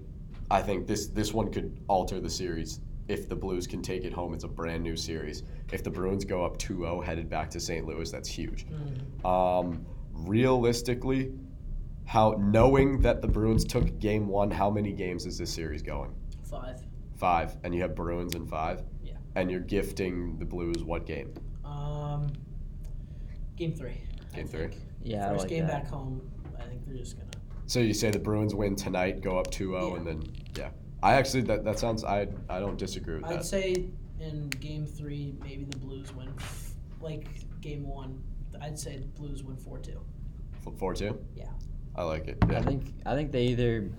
I 0.49 0.61
think 0.61 0.87
this 0.87 1.07
this 1.07 1.33
one 1.33 1.51
could 1.51 1.77
alter 1.87 2.19
the 2.19 2.29
series. 2.29 2.79
If 3.09 3.27
the 3.27 3.35
Blues 3.35 3.67
can 3.67 3.81
take 3.81 4.05
it 4.05 4.13
home, 4.13 4.33
it's 4.33 4.45
a 4.45 4.47
brand 4.47 4.81
new 4.83 4.95
series. 4.95 5.43
If 5.73 5.83
the 5.83 5.89
Bruins 5.89 6.23
go 6.23 6.45
up 6.45 6.57
2-0 6.57 7.03
headed 7.03 7.29
back 7.29 7.49
to 7.49 7.59
St. 7.59 7.85
Louis, 7.85 8.09
that's 8.09 8.29
huge. 8.29 8.65
Mhm. 8.67 9.25
Um, 9.25 9.85
realistically, 10.13 11.31
how 12.05 12.35
knowing 12.39 13.01
that 13.01 13.21
the 13.21 13.27
Bruins 13.27 13.65
took 13.65 13.99
game 13.99 14.27
1, 14.27 14.51
how 14.51 14.69
many 14.69 14.93
games 14.93 15.25
is 15.25 15.37
this 15.37 15.51
series 15.53 15.81
going? 15.81 16.11
Five. 16.43 16.81
5 17.15 17.57
and 17.63 17.73
you 17.75 17.81
have 17.81 17.93
Bruins 17.95 18.35
in 18.35 18.45
5 18.45 18.83
Yeah. 19.03 19.13
and 19.35 19.49
you're 19.51 19.59
gifting 19.61 20.37
the 20.39 20.45
Blues 20.45 20.83
what 20.83 21.05
game? 21.05 21.33
Game 23.63 23.73
three. 23.75 24.01
I 24.33 24.35
Game 24.35 24.47
three? 24.47 24.67
think. 24.67 24.81
Yeah. 25.03 25.25
I 25.25 25.29
First 25.29 25.41
like 25.41 25.49
game 25.49 25.67
that. 25.67 25.83
back 25.83 25.87
home. 25.91 26.21
I 26.59 26.63
think 26.63 26.85
they're 26.85 26.97
just 26.97 27.15
gonna. 27.17 27.29
So 27.65 27.79
you 27.79 27.93
say 27.93 28.11
the 28.11 28.19
Bruins 28.19 28.53
win 28.53 28.75
tonight, 28.75 29.21
go 29.21 29.37
up 29.37 29.49
2-0 29.51 29.91
Yeah. 29.91 29.97
and 29.97 30.05
then 30.07 30.23
yeah. 30.57 30.69
I 31.01 31.13
actually 31.13 31.43
that 31.43 31.63
that 31.63 31.79
sounds 31.79 32.03
I 32.03 32.27
I 32.49 32.59
don't 32.59 32.77
disagree 32.77 33.15
with 33.15 33.23
that. 33.23 33.31
I'd 33.31 33.39
that. 33.39 33.45
say 33.45 33.85
in 34.19 34.49
game 34.49 34.85
three, 34.85 35.33
maybe 35.41 35.63
the 35.65 35.77
Blues 35.77 36.13
win. 36.13 36.29
f- 36.37 36.71
Like 36.99 37.25
game 37.61 37.87
one, 37.87 38.21
I'd 38.61 38.77
say 38.77 38.97
the 38.97 39.07
Blues 39.07 39.43
win 39.43 39.55
four 39.55 39.79
two. 39.79 40.01
Four 40.77 40.93
two. 40.93 41.17
Yeah. 41.35 41.45
I 41.95 42.03
like 42.03 42.27
it. 42.27 42.37
Yeah. 42.49 42.59
I 42.59 42.61
think 42.63 42.93
I 43.05 43.15
think 43.15 43.31
they 43.31 43.43
either 43.45 43.89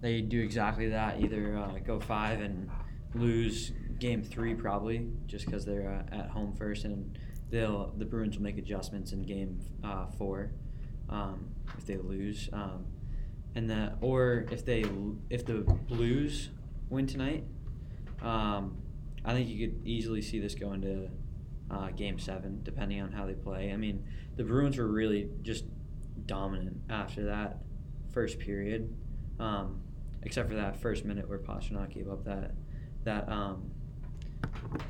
they 0.00 0.20
do 0.20 0.40
exactly 0.40 0.88
that. 0.90 1.20
Either 1.20 1.56
uh, 1.56 1.78
go 1.84 1.98
five 1.98 2.40
and 2.40 2.70
lose 3.14 3.72
game 3.98 4.22
three 4.22 4.54
probably 4.54 5.08
just 5.26 5.44
because 5.44 5.64
they're 5.64 6.04
uh, 6.12 6.16
at 6.16 6.28
home 6.28 6.52
first, 6.52 6.84
and 6.84 7.18
they'll 7.50 7.92
the 7.96 8.04
Bruins 8.04 8.36
will 8.36 8.44
make 8.44 8.58
adjustments 8.58 9.12
in 9.12 9.22
game 9.22 9.60
uh, 9.82 10.06
four 10.06 10.52
um, 11.08 11.48
if 11.76 11.86
they 11.86 11.96
lose. 11.96 12.48
Um, 12.52 12.86
and 13.54 13.70
that, 13.70 13.96
or 14.00 14.46
if 14.50 14.64
they 14.64 14.84
if 15.30 15.44
the 15.44 15.60
Blues 15.88 16.50
win 16.90 17.06
tonight, 17.06 17.44
um, 18.22 18.76
I 19.24 19.32
think 19.32 19.48
you 19.48 19.68
could 19.68 19.86
easily 19.86 20.22
see 20.22 20.38
this 20.38 20.54
going 20.54 20.82
to 20.82 21.08
uh, 21.70 21.90
game 21.90 22.18
seven, 22.18 22.60
depending 22.62 23.00
on 23.00 23.12
how 23.12 23.26
they 23.26 23.34
play. 23.34 23.72
I 23.72 23.76
mean, 23.76 24.04
the 24.36 24.44
Bruins 24.44 24.78
were 24.78 24.86
really 24.86 25.28
just 25.42 25.64
dominant 26.26 26.76
after 26.88 27.24
that 27.24 27.58
first 28.12 28.38
period, 28.38 28.94
um, 29.38 29.80
except 30.22 30.48
for 30.48 30.54
that 30.54 30.80
first 30.80 31.04
minute 31.04 31.28
where 31.28 31.38
Pastrnak 31.38 31.94
gave 31.94 32.08
up 32.08 32.24
that 32.24 32.52
that 33.04 33.28
um, 33.28 33.70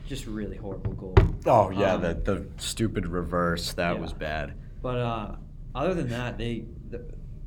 just 0.08 0.26
really 0.26 0.56
horrible 0.56 0.92
goal. 0.94 1.14
oh 1.46 1.70
yeah, 1.70 1.94
Um, 1.94 2.02
the 2.02 2.14
the 2.14 2.46
stupid 2.56 3.06
reverse 3.06 3.72
that 3.74 3.94
yeah. 3.94 4.00
was 4.00 4.12
bad. 4.12 4.54
But 4.82 4.96
uh, 4.98 5.36
other 5.74 5.94
than 5.94 6.08
that, 6.08 6.38
they 6.38 6.64
the, 6.90 7.04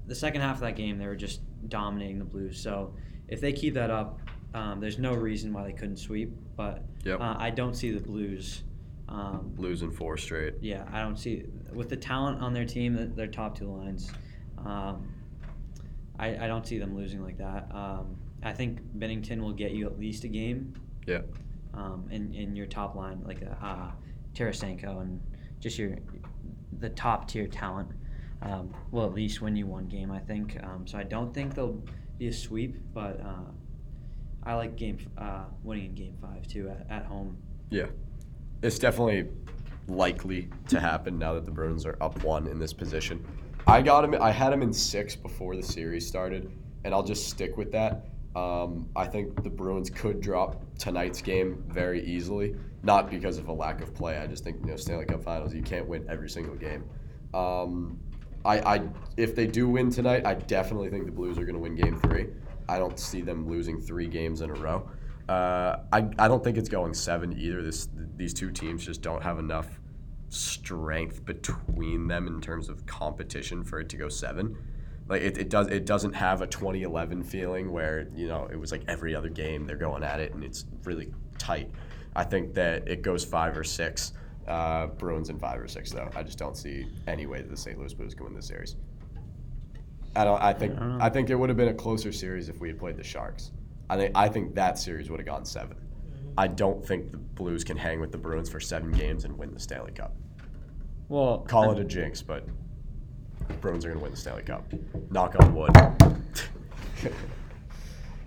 the 0.07 0.15
second 0.15 0.41
half 0.41 0.55
of 0.55 0.61
that 0.61 0.75
game 0.75 0.97
they 0.97 1.07
were 1.07 1.15
just 1.15 1.41
dominating 1.67 2.19
the 2.19 2.25
Blues. 2.25 2.59
So 2.61 2.93
if 3.27 3.41
they 3.41 3.51
keep 3.53 3.73
that 3.73 3.89
up, 3.89 4.19
um, 4.53 4.79
there's 4.79 4.99
no 4.99 5.13
reason 5.13 5.51
why 5.53 5.63
they 5.63 5.73
couldn't 5.73 5.97
sweep. 5.97 6.31
But 6.55 6.83
Yep. 7.03 7.19
uh, 7.19 7.35
I 7.39 7.49
don't 7.49 7.73
see 7.73 7.91
the 7.91 7.99
Blues. 7.99 8.63
Um, 9.09 9.53
Losing 9.57 9.91
four 9.91 10.15
straight. 10.17 10.53
yeah, 10.61 10.85
I 10.93 11.01
don't 11.01 11.17
see 11.17 11.43
with 11.73 11.89
the 11.89 11.97
talent 11.97 12.41
on 12.41 12.53
their 12.53 12.63
team, 12.65 13.13
their 13.15 13.27
top 13.27 13.57
two 13.57 13.65
lines. 13.67 14.09
Um, 14.57 15.11
I, 16.19 16.45
I 16.45 16.47
don't 16.47 16.65
see 16.67 16.77
them 16.77 16.95
losing 16.95 17.21
like 17.23 17.37
that. 17.39 17.67
Um, 17.73 18.15
I 18.43 18.53
think 18.53 18.79
Binnington 18.97 19.41
will 19.41 19.51
get 19.53 19.71
you 19.71 19.85
at 19.87 19.99
least 19.99 20.23
a 20.23 20.27
game. 20.27 20.73
Yeah. 21.07 21.21
Um, 21.73 22.07
in, 22.11 22.33
in 22.33 22.55
your 22.55 22.65
top 22.65 22.95
line, 22.95 23.21
like 23.25 23.41
uh, 23.43 23.65
uh, 23.65 23.91
Tarasenko 24.33 25.01
and 25.01 25.21
just 25.59 25.77
your 25.77 25.95
the 26.79 26.89
top 26.89 27.27
tier 27.27 27.47
talent, 27.47 27.89
um, 28.41 28.73
will 28.91 29.05
at 29.05 29.13
least 29.13 29.41
win 29.41 29.55
you 29.55 29.67
one 29.67 29.87
game. 29.87 30.11
I 30.11 30.19
think. 30.19 30.57
Um, 30.63 30.85
so 30.85 30.97
I 30.97 31.03
don't 31.03 31.33
think 31.33 31.55
they'll 31.55 31.81
be 32.17 32.27
a 32.27 32.33
sweep, 32.33 32.77
but 32.93 33.21
uh, 33.21 33.51
I 34.43 34.55
like 34.55 34.75
game 34.75 34.97
uh, 35.17 35.45
winning 35.63 35.85
in 35.85 35.95
game 35.95 36.17
five 36.21 36.47
too 36.47 36.69
at, 36.69 36.87
at 36.89 37.05
home. 37.05 37.37
Yeah. 37.69 37.87
It's 38.63 38.77
definitely 38.77 39.27
likely 39.87 40.49
to 40.67 40.79
happen 40.79 41.17
now 41.17 41.33
that 41.33 41.45
the 41.45 41.51
Bruins 41.51 41.85
are 41.85 41.97
up 42.01 42.23
one 42.23 42.47
in 42.47 42.59
this 42.59 42.73
position. 42.73 43.25
I 43.67 43.81
got 43.81 44.03
him. 44.03 44.15
I 44.21 44.31
had 44.31 44.53
him 44.53 44.61
in 44.61 44.73
six 44.73 45.15
before 45.15 45.55
the 45.55 45.63
series 45.63 46.07
started, 46.07 46.51
and 46.83 46.93
I'll 46.93 47.03
just 47.03 47.29
stick 47.29 47.57
with 47.57 47.71
that. 47.71 48.05
Um, 48.35 48.89
I 48.95 49.07
think 49.07 49.43
the 49.43 49.49
Bruins 49.49 49.89
could 49.89 50.21
drop 50.21 50.63
tonight's 50.77 51.21
game 51.21 51.63
very 51.67 52.03
easily, 52.05 52.55
not 52.83 53.09
because 53.09 53.37
of 53.37 53.49
a 53.49 53.53
lack 53.53 53.81
of 53.81 53.93
play. 53.93 54.17
I 54.17 54.27
just 54.27 54.43
think 54.43 54.57
you 54.61 54.67
know 54.67 54.77
Stanley 54.77 55.05
Cup 55.05 55.23
Finals, 55.23 55.53
you 55.53 55.61
can't 55.61 55.87
win 55.87 56.05
every 56.09 56.29
single 56.29 56.55
game. 56.55 56.83
Um, 57.33 57.99
I, 58.45 58.59
I 58.59 58.81
if 59.17 59.35
they 59.35 59.47
do 59.47 59.67
win 59.67 59.89
tonight, 59.89 60.25
I 60.25 60.35
definitely 60.35 60.89
think 60.89 61.05
the 61.05 61.11
Blues 61.11 61.37
are 61.37 61.43
going 61.43 61.55
to 61.55 61.61
win 61.61 61.75
Game 61.75 61.99
Three. 61.99 62.27
I 62.69 62.77
don't 62.77 62.97
see 62.97 63.21
them 63.21 63.49
losing 63.49 63.81
three 63.81 64.07
games 64.07 64.41
in 64.41 64.49
a 64.49 64.53
row. 64.53 64.89
Uh, 65.27 65.77
I, 65.91 66.07
I 66.17 66.27
don't 66.27 66.43
think 66.43 66.57
it's 66.57 66.69
going 66.69 66.93
seven 66.93 67.37
either. 67.37 67.61
This 67.61 67.89
these 68.15 68.33
two 68.33 68.51
teams 68.51 68.85
just 68.85 69.01
don't 69.01 69.21
have 69.21 69.39
enough 69.39 69.79
strength 70.29 71.25
between 71.25 72.07
them 72.07 72.27
in 72.27 72.39
terms 72.39 72.69
of 72.69 72.85
competition 72.85 73.63
for 73.63 73.79
it 73.79 73.89
to 73.89 73.97
go 73.97 74.07
seven. 74.07 74.55
Like 75.11 75.23
it, 75.23 75.37
it 75.37 75.49
does 75.49 75.67
it 75.67 75.85
doesn't 75.85 76.13
have 76.13 76.41
a 76.41 76.47
2011 76.47 77.23
feeling 77.23 77.69
where 77.69 78.07
you 78.15 78.29
know 78.29 78.47
it 78.49 78.55
was 78.55 78.71
like 78.71 78.83
every 78.87 79.13
other 79.13 79.27
game 79.27 79.67
they're 79.67 79.75
going 79.75 80.03
at 80.03 80.21
it 80.21 80.33
and 80.33 80.41
it's 80.41 80.63
really 80.85 81.11
tight. 81.37 81.69
I 82.15 82.23
think 82.23 82.53
that 82.53 82.87
it 82.87 83.01
goes 83.01 83.25
five 83.25 83.57
or 83.57 83.65
six. 83.65 84.13
Uh, 84.47 84.87
Bruins 84.87 85.29
in 85.29 85.37
five 85.37 85.59
or 85.59 85.67
six 85.67 85.91
though. 85.91 86.09
I 86.15 86.23
just 86.23 86.37
don't 86.37 86.55
see 86.55 86.87
any 87.07 87.25
way 87.25 87.41
that 87.41 87.49
the 87.49 87.57
St. 87.57 87.77
Louis 87.77 87.93
Blues 87.93 88.13
can 88.13 88.23
win 88.23 88.33
this 88.33 88.47
series. 88.47 88.77
I 90.15 90.23
don't. 90.23 90.41
I 90.41 90.53
think. 90.53 90.79
I. 90.79 91.07
I 91.07 91.09
think 91.09 91.29
it 91.29 91.35
would 91.35 91.49
have 91.49 91.57
been 91.57 91.67
a 91.67 91.73
closer 91.73 92.13
series 92.13 92.47
if 92.47 92.61
we 92.61 92.69
had 92.69 92.79
played 92.79 92.95
the 92.95 93.03
Sharks. 93.03 93.51
I 93.89 93.97
think. 93.97 94.11
I 94.15 94.29
think 94.29 94.55
that 94.55 94.79
series 94.79 95.09
would 95.09 95.19
have 95.19 95.27
gone 95.27 95.43
seven. 95.43 95.75
I 96.37 96.47
don't 96.47 96.85
think 96.85 97.11
the 97.11 97.17
Blues 97.17 97.65
can 97.65 97.75
hang 97.75 97.99
with 97.99 98.13
the 98.13 98.17
Bruins 98.17 98.49
for 98.49 98.61
seven 98.61 98.93
games 98.93 99.25
and 99.25 99.37
win 99.37 99.53
the 99.53 99.59
Stanley 99.59 99.91
Cup. 99.91 100.15
Well, 101.09 101.39
Call 101.39 101.71
it 101.71 101.79
a 101.79 101.83
jinx, 101.83 102.21
but 102.21 102.45
Bruins 103.61 103.85
are 103.85 103.89
going 103.89 103.99
to 103.99 104.03
win 104.03 104.11
the 104.11 104.17
Stanley 104.17 104.43
Cup. 104.43 104.71
Knock 105.09 105.35
on 105.39 105.53
wood. 105.55 105.71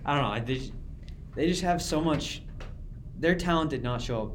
I 0.05 0.13
don't 0.13 0.21
know. 0.23 0.29
I- 0.29 0.39
They, 0.39 0.71
they 1.35 1.47
just 1.47 1.61
have 1.61 1.81
so 1.81 1.99
much. 2.01 2.41
Their 3.19 3.35
talent 3.35 3.69
did 3.69 3.83
not 3.83 4.01
show 4.01 4.23
up. 4.23 4.31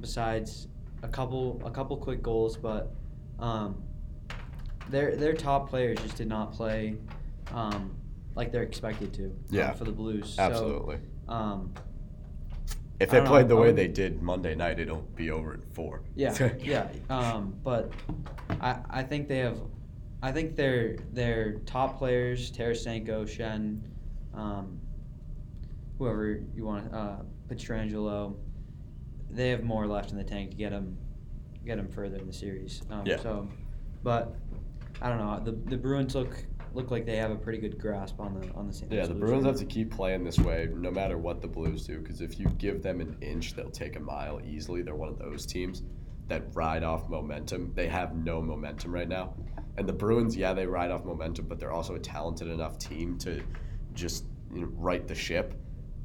Besides 0.00 0.68
a 1.02 1.08
couple, 1.08 1.62
a 1.64 1.70
couple 1.70 1.96
quick 1.96 2.22
goals, 2.22 2.56
but 2.58 2.92
um, 3.38 3.82
their 4.90 5.16
their 5.16 5.32
top 5.32 5.70
players 5.70 5.98
just 6.00 6.16
did 6.16 6.28
not 6.28 6.52
play 6.52 6.96
um, 7.54 7.94
like 8.34 8.52
they're 8.52 8.64
expected 8.64 9.14
to. 9.14 9.26
uh, 9.28 9.30
Yeah. 9.50 9.72
for 9.72 9.84
the 9.84 9.92
Blues. 9.92 10.36
Absolutely. 10.38 10.98
So, 11.26 11.32
um, 11.32 11.72
If 13.00 13.08
they 13.10 13.16
don't 13.18 13.24
know, 13.24 13.30
played 13.30 13.48
the 13.48 13.56
way 13.56 13.68
would- 13.68 13.76
they 13.76 13.88
did 13.88 14.20
Monday 14.22 14.54
night, 14.54 14.78
it'll 14.78 15.00
be 15.16 15.30
over 15.30 15.54
in 15.54 15.62
four. 15.72 16.02
Yeah, 16.16 16.36
yeah. 16.60 16.88
Um, 17.08 17.54
but 17.64 17.90
I, 18.60 18.76
I 18.90 19.02
think 19.04 19.26
they 19.28 19.38
have, 19.38 19.58
I 20.24 20.32
think 20.32 20.56
their 20.56 20.96
their 21.12 21.58
top 21.66 21.98
players, 21.98 22.50
Tarasenko, 22.50 23.26
Schenn, 23.26 23.80
um, 24.32 24.80
whoever 25.98 26.40
you 26.56 26.64
want, 26.64 26.94
uh, 26.94 27.16
Pietrangelo, 27.46 28.34
they 29.30 29.50
have 29.50 29.64
more 29.64 29.86
left 29.86 30.12
in 30.12 30.16
the 30.16 30.24
tank 30.24 30.52
to 30.52 30.56
get 30.56 30.70
them, 30.70 30.96
get 31.66 31.76
them 31.76 31.88
further 31.88 32.16
in 32.16 32.26
the 32.26 32.32
series. 32.32 32.80
Um, 32.90 33.04
Yeah. 33.04 33.18
So, 33.18 33.46
but 34.02 34.34
I 35.02 35.10
don't 35.10 35.18
know. 35.18 35.38
The 35.44 35.52
the 35.68 35.76
Bruins 35.76 36.14
look 36.14 36.42
look 36.72 36.90
like 36.90 37.04
they 37.04 37.16
have 37.16 37.30
a 37.30 37.36
pretty 37.36 37.58
good 37.58 37.78
grasp 37.78 38.18
on 38.18 38.40
the 38.40 38.50
on 38.54 38.66
the 38.66 38.72
St. 38.72 38.90
Yeah, 38.90 39.06
the 39.06 39.12
Bruins 39.12 39.44
have 39.44 39.56
to 39.56 39.66
keep 39.66 39.90
playing 39.90 40.24
this 40.24 40.38
way 40.38 40.70
no 40.74 40.90
matter 40.90 41.18
what 41.18 41.42
the 41.42 41.48
Blues 41.48 41.86
do. 41.86 41.98
Because 41.98 42.22
if 42.22 42.40
you 42.40 42.46
give 42.56 42.82
them 42.82 43.02
an 43.02 43.14
inch, 43.20 43.52
they'll 43.52 43.68
take 43.68 43.96
a 43.96 44.00
mile 44.00 44.40
easily. 44.42 44.80
They're 44.80 44.94
one 44.94 45.10
of 45.10 45.18
those 45.18 45.44
teams 45.44 45.82
that 46.28 46.54
ride 46.54 46.82
off 46.82 47.08
momentum. 47.08 47.72
They 47.74 47.88
have 47.88 48.14
no 48.14 48.40
momentum 48.40 48.92
right 48.92 49.08
now. 49.08 49.34
And 49.76 49.88
the 49.88 49.92
Bruins, 49.92 50.36
yeah, 50.36 50.52
they 50.52 50.66
ride 50.66 50.90
off 50.90 51.04
momentum, 51.04 51.46
but 51.46 51.58
they're 51.58 51.72
also 51.72 51.94
a 51.96 51.98
talented 51.98 52.48
enough 52.48 52.78
team 52.78 53.18
to 53.18 53.42
just 53.92 54.24
you 54.52 54.62
know, 54.62 54.68
right 54.76 55.06
the 55.06 55.14
ship 55.14 55.54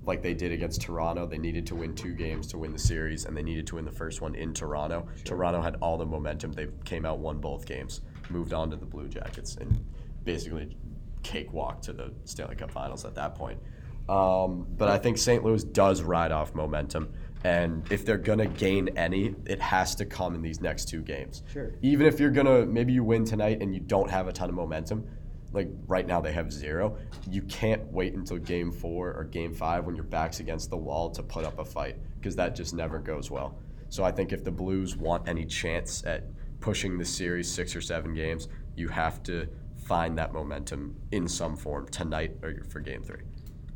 like 0.05 0.21
they 0.21 0.33
did 0.33 0.51
against 0.51 0.81
Toronto. 0.81 1.25
They 1.25 1.37
needed 1.37 1.67
to 1.67 1.75
win 1.75 1.93
two 1.93 2.13
games 2.13 2.47
to 2.47 2.57
win 2.57 2.73
the 2.73 2.79
series, 2.79 3.25
and 3.25 3.37
they 3.37 3.43
needed 3.43 3.67
to 3.67 3.75
win 3.75 3.85
the 3.85 3.91
first 3.91 4.21
one 4.21 4.35
in 4.35 4.53
Toronto. 4.53 5.07
Toronto 5.23 5.61
had 5.61 5.75
all 5.81 5.97
the 5.97 6.05
momentum. 6.05 6.51
They 6.51 6.67
came 6.83 7.05
out, 7.05 7.19
won 7.19 7.39
both 7.39 7.65
games, 7.65 8.01
moved 8.29 8.53
on 8.53 8.69
to 8.71 8.75
the 8.75 8.85
Blue 8.85 9.07
Jackets, 9.07 9.55
and 9.57 9.85
basically 10.23 10.75
cakewalk 11.21 11.81
to 11.83 11.93
the 11.93 12.13
Stanley 12.25 12.55
Cup 12.55 12.71
Finals 12.71 13.05
at 13.05 13.15
that 13.15 13.35
point. 13.35 13.59
Um, 14.07 14.65
but 14.75 14.89
I 14.89 14.97
think 14.97 15.19
St. 15.19 15.43
Louis 15.43 15.63
does 15.63 16.01
ride 16.01 16.31
off 16.31 16.55
momentum, 16.55 17.13
and 17.43 17.89
if 17.91 18.05
they're 18.05 18.17
gonna 18.17 18.47
gain 18.47 18.89
any, 18.97 19.35
it 19.45 19.61
has 19.61 19.95
to 19.95 20.05
come 20.05 20.35
in 20.35 20.41
these 20.41 20.61
next 20.61 20.85
two 20.89 21.01
games. 21.01 21.43
Sure. 21.51 21.73
Even 21.81 22.05
if 22.05 22.19
you're 22.19 22.31
gonna 22.31 22.65
maybe 22.65 22.93
you 22.93 23.03
win 23.03 23.25
tonight 23.25 23.61
and 23.61 23.73
you 23.73 23.79
don't 23.79 24.09
have 24.09 24.27
a 24.27 24.33
ton 24.33 24.49
of 24.49 24.55
momentum, 24.55 25.05
like 25.51 25.69
right 25.87 26.05
now 26.05 26.21
they 26.21 26.31
have 26.31 26.51
zero. 26.51 26.97
You 27.29 27.41
can't 27.43 27.83
wait 27.91 28.13
until 28.13 28.37
game 28.37 28.71
four 28.71 29.13
or 29.13 29.23
game 29.23 29.53
five 29.53 29.85
when 29.85 29.95
your 29.95 30.03
back's 30.03 30.39
against 30.39 30.69
the 30.69 30.77
wall 30.77 31.09
to 31.11 31.23
put 31.23 31.45
up 31.45 31.59
a 31.59 31.65
fight 31.65 31.97
because 32.19 32.35
that 32.35 32.55
just 32.55 32.73
never 32.73 32.99
goes 32.99 33.31
well. 33.31 33.57
So 33.89 34.03
I 34.03 34.11
think 34.11 34.31
if 34.31 34.43
the 34.43 34.51
Blues 34.51 34.95
want 34.95 35.27
any 35.27 35.45
chance 35.45 36.03
at 36.05 36.23
pushing 36.59 36.97
the 36.97 37.05
series 37.05 37.51
six 37.51 37.75
or 37.75 37.81
seven 37.81 38.13
games, 38.13 38.47
you 38.75 38.87
have 38.89 39.23
to 39.23 39.47
find 39.77 40.17
that 40.17 40.33
momentum 40.33 40.95
in 41.11 41.27
some 41.27 41.55
form 41.55 41.87
tonight 41.87 42.35
or 42.43 42.63
for 42.69 42.79
game 42.79 43.01
three. 43.01 43.21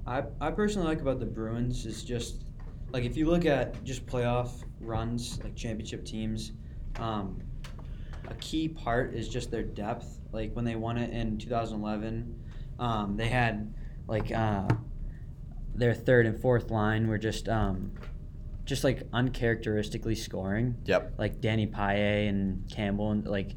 I, 0.06 0.24
I 0.40 0.52
personally 0.52 0.88
like 0.88 1.02
about 1.02 1.20
the 1.20 1.26
Bruins 1.26 1.86
is 1.86 2.04
just 2.04 2.44
like 2.94 3.04
if 3.04 3.18
you 3.18 3.26
look 3.26 3.46
at 3.46 3.84
just 3.84 4.06
playoff 4.06 4.52
runs 4.80 5.44
like 5.44 5.56
championship 5.56 6.06
teams, 6.06 6.52
um, 7.00 7.42
a 8.30 8.36
key 8.36 8.70
part 8.70 9.14
is 9.14 9.28
just 9.28 9.52
their 9.52 9.64
depth. 9.64 10.20
Like 10.32 10.56
when 10.56 10.64
they 10.64 10.76
won 10.76 10.98
it 10.98 11.10
in 11.10 11.38
2011, 11.40 12.40
um, 12.80 13.18
they 13.18 13.28
had 13.28 13.74
like 14.08 14.32
uh, 14.32 14.68
their 15.76 15.94
third 15.96 16.28
and 16.28 16.40
fourth 16.40 16.70
line 16.70 17.08
were 17.08 17.18
just 17.18 17.50
um, 17.50 17.92
just 18.64 18.84
like 18.84 19.02
uncharacteristically 19.12 20.16
scoring. 20.16 20.76
Yep. 20.86 21.14
Like 21.18 21.42
Danny 21.42 21.66
Paille 21.66 22.30
and 22.30 22.70
Campbell 22.70 23.12
and 23.12 23.28
like 23.28 23.56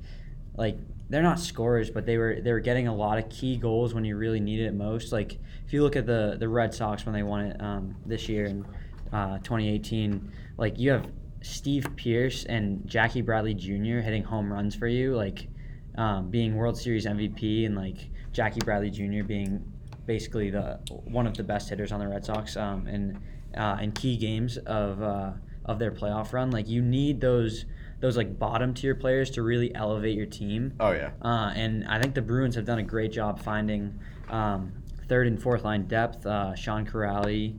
like 0.56 0.78
they're 1.10 1.22
not 1.22 1.38
scorers, 1.38 1.90
but 1.90 2.06
they 2.06 2.16
were 2.16 2.40
they 2.40 2.52
were 2.52 2.60
getting 2.60 2.88
a 2.88 2.94
lot 2.94 3.18
of 3.18 3.28
key 3.28 3.58
goals 3.58 3.92
when 3.92 4.04
you 4.06 4.16
really 4.16 4.40
needed 4.40 4.66
it 4.66 4.74
most. 4.74 5.12
Like 5.12 5.38
if 5.66 5.74
you 5.74 5.82
look 5.82 5.94
at 5.94 6.06
the 6.06 6.36
the 6.40 6.48
Red 6.48 6.72
Sox 6.72 7.04
when 7.04 7.12
they 7.12 7.22
won 7.22 7.46
it 7.46 7.60
um, 7.60 7.96
this 8.06 8.30
year 8.30 8.46
in 8.46 8.64
uh, 9.12 9.38
2018, 9.38 10.32
like 10.56 10.78
you 10.78 10.90
have 10.90 11.06
Steve 11.42 11.86
Pearce 11.96 12.44
and 12.44 12.86
Jackie 12.86 13.22
Bradley 13.22 13.54
Jr. 13.54 14.00
hitting 14.00 14.24
home 14.24 14.52
runs 14.52 14.74
for 14.74 14.88
you, 14.88 15.14
like 15.14 15.48
um, 15.96 16.30
being 16.30 16.56
World 16.56 16.76
Series 16.78 17.06
MVP, 17.06 17.66
and 17.66 17.76
like 17.76 18.10
Jackie 18.32 18.60
Bradley 18.64 18.90
Jr. 18.90 19.24
being 19.24 19.72
basically 20.06 20.50
the 20.50 20.78
one 21.04 21.26
of 21.26 21.36
the 21.36 21.42
best 21.42 21.68
hitters 21.68 21.92
on 21.92 22.00
the 22.00 22.08
Red 22.08 22.24
Sox 22.24 22.56
um, 22.56 22.86
in 22.86 23.20
uh, 23.56 23.78
in 23.80 23.92
key 23.92 24.16
games 24.16 24.56
of 24.58 25.02
uh, 25.02 25.32
of 25.64 25.78
their 25.78 25.92
playoff 25.92 26.32
run. 26.32 26.50
Like 26.50 26.68
you 26.68 26.82
need 26.82 27.20
those 27.20 27.64
those 28.00 28.16
like 28.16 28.38
bottom 28.38 28.74
tier 28.74 28.94
players 28.94 29.30
to 29.32 29.42
really 29.42 29.74
elevate 29.74 30.16
your 30.16 30.26
team. 30.26 30.74
Oh 30.80 30.92
yeah. 30.92 31.10
Uh, 31.22 31.52
and 31.54 31.86
I 31.86 32.00
think 32.00 32.14
the 32.14 32.22
Bruins 32.22 32.54
have 32.56 32.64
done 32.64 32.78
a 32.78 32.82
great 32.82 33.12
job 33.12 33.40
finding 33.40 33.98
um, 34.28 34.72
third 35.08 35.26
and 35.26 35.40
fourth 35.40 35.64
line 35.64 35.86
depth. 35.86 36.26
Uh, 36.26 36.54
Sean 36.54 36.86
Kuraly 36.86 37.56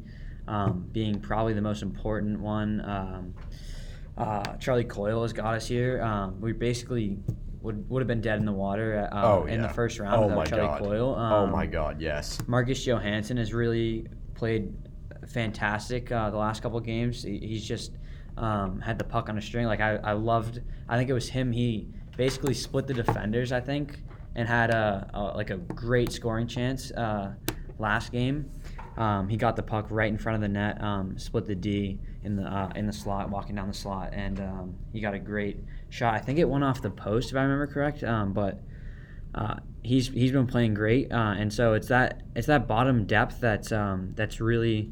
um, 0.48 0.88
being 0.92 1.20
probably 1.20 1.54
the 1.54 1.62
most 1.62 1.82
important 1.82 2.40
one. 2.40 2.82
Um, 2.86 3.34
uh, 4.18 4.56
Charlie 4.58 4.84
Coyle 4.84 5.22
has 5.22 5.34
got 5.34 5.54
us 5.56 5.68
here. 5.68 6.02
Um, 6.02 6.40
we 6.42 6.52
basically 6.54 7.18
would, 7.62 7.88
would 7.90 8.02
have 8.02 8.08
been 8.08 8.22
dead 8.22 8.40
in 8.40 8.46
the 8.46 8.52
water 8.54 9.08
uh, 9.12 9.22
Oh 9.26 9.46
in 9.46 9.60
yeah. 9.62 9.68
the 9.68 9.74
first 9.74 10.00
round 10.00 10.16
Oh 10.16 10.22
without 10.24 10.36
my 10.38 10.46
Charlie 10.46 10.66
god. 10.68 10.80
Coyle. 10.82 11.16
oh 11.18 11.22
Um, 11.22 11.52
my 11.52 11.66
god. 11.66 12.02
Yes. 12.02 12.40
Marcus 12.48 12.84
Johansson 12.86 13.38
has 13.38 13.54
really 13.54 14.08
played 14.36 14.74
fantastic 15.28 16.12
uh, 16.12 16.30
the 16.30 16.38
last 16.38 16.62
couple 16.64 16.80
games. 16.80 17.24
He, 17.24 17.38
he's 17.40 17.66
just 17.66 17.92
um, 18.38 18.80
had 18.80 18.98
the 18.98 19.04
puck 19.04 19.30
on 19.30 19.38
a 19.38 19.42
string. 19.42 19.66
Like 19.66 19.82
I, 19.82 19.96
I 19.98 20.14
loved. 20.14 20.62
I 20.88 20.98
think 20.98 21.10
it 21.10 21.14
was 21.14 21.30
him. 21.30 21.52
He 21.52 21.88
basically 22.16 22.54
split 22.54 22.88
the 22.88 22.94
defenders. 22.94 23.52
I 23.52 23.60
think 23.60 24.00
and 24.36 24.48
had 24.48 24.70
a, 24.70 25.10
a 25.14 25.22
like 25.36 25.50
a 25.50 25.58
great 25.58 26.12
scoring 26.12 26.48
chance 26.48 26.92
uh, 26.92 27.34
last 27.80 28.12
game. 28.12 28.50
Um, 28.98 29.30
he 29.30 29.38
got 29.38 29.56
the 29.56 29.64
puck 29.64 29.88
right 29.90 30.12
in 30.12 30.18
front 30.18 30.36
of 30.36 30.42
the 30.42 30.48
net, 30.48 30.82
um, 30.82 31.20
split 31.20 31.46
the 31.46 31.56
D 31.56 32.00
in 32.24 32.36
the 32.36 32.44
uh, 32.44 32.72
in 32.76 32.88
the 32.88 32.94
slot, 32.94 33.30
walking 33.30 33.56
down 33.56 33.68
the 33.68 33.74
slot, 33.74 34.10
and 34.12 34.40
um, 34.40 34.76
he 34.92 35.00
got 35.00 35.14
a 35.14 35.20
great 35.20 35.64
shot. 35.90 36.16
I 36.16 36.20
think 36.20 36.40
it 36.40 36.50
went 36.50 36.64
off 36.64 36.82
the 36.82 36.90
post, 36.90 37.30
if 37.30 37.38
I 37.38 37.44
remember 37.44 37.68
correct. 37.68 38.04
Um, 38.04 38.34
but 38.34 38.60
uh, 39.36 39.58
he's 39.84 40.08
he's 40.08 40.32
been 40.32 40.48
playing 40.48 40.74
great, 40.74 41.12
uh, 41.12 41.36
and 41.38 41.54
so 41.54 41.74
it's 41.74 41.88
that 41.90 42.24
it's 42.36 42.48
that 42.48 42.68
bottom 42.68 43.06
depth 43.06 43.40
that's 43.40 43.72
um, 43.72 44.14
that's 44.16 44.42
really 44.42 44.92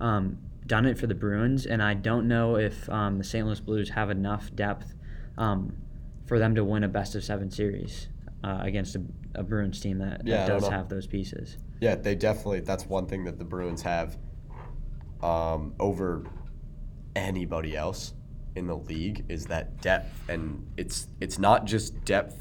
um, 0.00 0.36
done 0.66 0.84
it 0.84 0.98
for 0.98 1.06
the 1.06 1.14
Bruins. 1.14 1.64
And 1.64 1.82
I 1.82 1.94
don't 1.94 2.28
know 2.28 2.56
if 2.56 2.86
the 2.86 3.22
St. 3.22 3.46
Louis 3.46 3.60
Blues 3.60 3.88
have 3.90 4.10
enough 4.10 4.54
depth 4.54 4.92
for 5.36 6.38
them 6.38 6.54
to 6.56 6.64
win 6.64 6.84
a 6.84 6.88
best 6.88 7.14
of 7.14 7.24
seven 7.24 7.50
series 7.50 8.08
uh, 8.46 8.60
against 8.62 8.94
a, 8.94 9.02
a 9.34 9.42
Bruins 9.42 9.80
team 9.80 9.98
that, 9.98 10.24
that 10.24 10.46
does 10.46 10.68
have 10.68 10.88
those 10.88 11.06
pieces. 11.06 11.58
Yeah, 11.80 11.96
they 11.96 12.14
definitely. 12.14 12.60
That's 12.60 12.86
one 12.86 13.06
thing 13.06 13.24
that 13.24 13.38
the 13.38 13.44
Bruins 13.44 13.82
have 13.82 14.16
um, 15.22 15.74
over 15.80 16.24
anybody 17.16 17.76
else 17.76 18.14
in 18.54 18.66
the 18.66 18.76
league 18.76 19.24
is 19.28 19.46
that 19.46 19.80
depth, 19.82 20.30
and 20.30 20.64
it's 20.76 21.08
it's 21.20 21.38
not 21.38 21.64
just 21.64 22.04
depth 22.04 22.38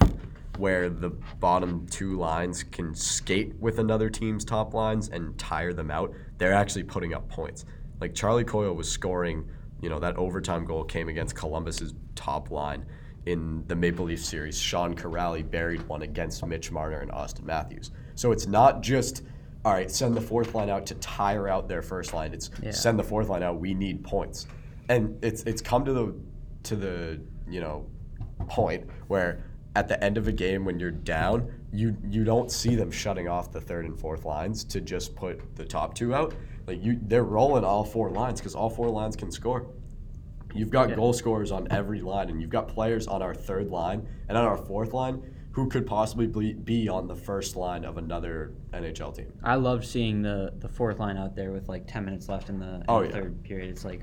where 0.57 0.89
the 0.89 1.09
bottom 1.39 1.85
two 1.87 2.17
lines 2.17 2.63
can 2.63 2.93
skate 2.93 3.53
with 3.59 3.79
another 3.79 4.09
team's 4.09 4.45
top 4.45 4.73
lines 4.73 5.09
and 5.09 5.37
tire 5.37 5.73
them 5.73 5.89
out. 5.89 6.13
They're 6.37 6.53
actually 6.53 6.83
putting 6.83 7.13
up 7.13 7.27
points. 7.27 7.65
Like 7.99 8.13
Charlie 8.13 8.45
Coyle 8.45 8.73
was 8.73 8.89
scoring. 8.89 9.49
You 9.81 9.89
know 9.89 9.99
that 9.99 10.15
overtime 10.17 10.65
goal 10.65 10.83
came 10.83 11.09
against 11.09 11.35
Columbus's 11.35 11.95
top 12.13 12.51
line 12.51 12.85
in 13.25 13.63
the 13.67 13.75
Maple 13.75 14.05
Leaf 14.05 14.23
series. 14.23 14.59
Sean 14.59 14.95
Kuraly 14.95 15.49
buried 15.49 15.87
one 15.87 16.03
against 16.03 16.45
Mitch 16.45 16.71
Marner 16.71 16.99
and 16.99 17.11
Austin 17.11 17.45
Matthews. 17.45 17.91
So 18.15 18.31
it's 18.31 18.47
not 18.47 18.81
just 18.81 19.23
all 19.63 19.73
right, 19.73 19.89
send 19.89 20.15
the 20.15 20.21
fourth 20.21 20.53
line 20.53 20.69
out 20.69 20.85
to 20.85 20.95
tire 20.95 21.49
out 21.49 21.67
their 21.67 21.81
first 21.81 22.13
line. 22.13 22.33
It's 22.33 22.51
Yeah. 22.61 22.69
send 22.69 22.99
the 22.99 23.03
fourth 23.03 23.29
line 23.29 23.41
out. 23.41 23.59
We 23.59 23.73
need 23.73 24.03
points, 24.03 24.45
and 24.89 25.17
it's 25.23 25.41
it's 25.43 25.61
come 25.61 25.83
to 25.85 25.93
the 25.93 26.13
to 26.63 26.75
the 26.75 27.19
you 27.49 27.61
know 27.61 27.87
point 28.47 28.87
where 29.07 29.43
at 29.75 29.87
the 29.87 30.01
end 30.03 30.17
of 30.19 30.27
a 30.27 30.31
game 30.31 30.65
when 30.65 30.79
you're 30.79 30.91
down, 30.91 31.51
you 31.73 31.97
you 32.07 32.23
don't 32.23 32.51
see 32.51 32.75
them 32.75 32.91
shutting 32.91 33.27
off 33.27 33.51
the 33.51 33.59
third 33.59 33.85
and 33.85 33.99
fourth 33.99 34.23
lines 34.23 34.63
to 34.65 34.79
just 34.81 35.15
put 35.15 35.55
the 35.55 35.65
top 35.65 35.95
two 35.95 36.13
out. 36.13 36.35
Like 36.67 36.83
you, 36.83 36.99
they're 37.01 37.23
rolling 37.23 37.63
all 37.63 37.83
four 37.83 38.11
lines 38.11 38.39
because 38.39 38.53
all 38.53 38.69
four 38.69 38.89
lines 38.89 39.15
can 39.15 39.31
score. 39.31 39.65
You've 40.55 40.69
got 40.69 40.89
Yeah. 40.89 40.95
goal 40.95 41.13
scorers 41.13 41.51
on 41.51 41.67
every 41.71 42.01
line, 42.01 42.29
and 42.29 42.41
you've 42.41 42.49
got 42.49 42.67
players 42.67 43.07
on 43.07 43.21
our 43.21 43.33
third 43.35 43.69
line 43.69 44.07
and 44.29 44.37
on 44.37 44.45
our 44.45 44.57
fourth 44.57 44.93
line 44.93 45.21
who 45.51 45.67
could 45.69 45.85
possibly 45.85 46.27
be, 46.53 46.89
on 46.89 47.07
the 47.07 47.15
first 47.15 47.55
line 47.55 47.85
of 47.85 47.97
another 47.97 48.51
NHL 48.73 49.11
team. 49.15 49.31
I 49.43 49.55
love 49.55 49.85
seeing 49.85 50.21
the, 50.21 50.51
the 50.59 50.67
fourth 50.67 50.99
line 50.99 51.17
out 51.17 51.33
there 51.35 51.51
with 51.53 51.69
like 51.69 51.87
ten 51.87 52.03
minutes 52.03 52.27
left 52.27 52.49
in 52.49 52.59
the, 52.59 52.75
in 52.75 52.83
Oh, 52.89 52.99
the 53.01 53.07
yeah. 53.07 53.13
third 53.13 53.43
period. 53.43 53.69
It's 53.69 53.85
like 53.85 54.01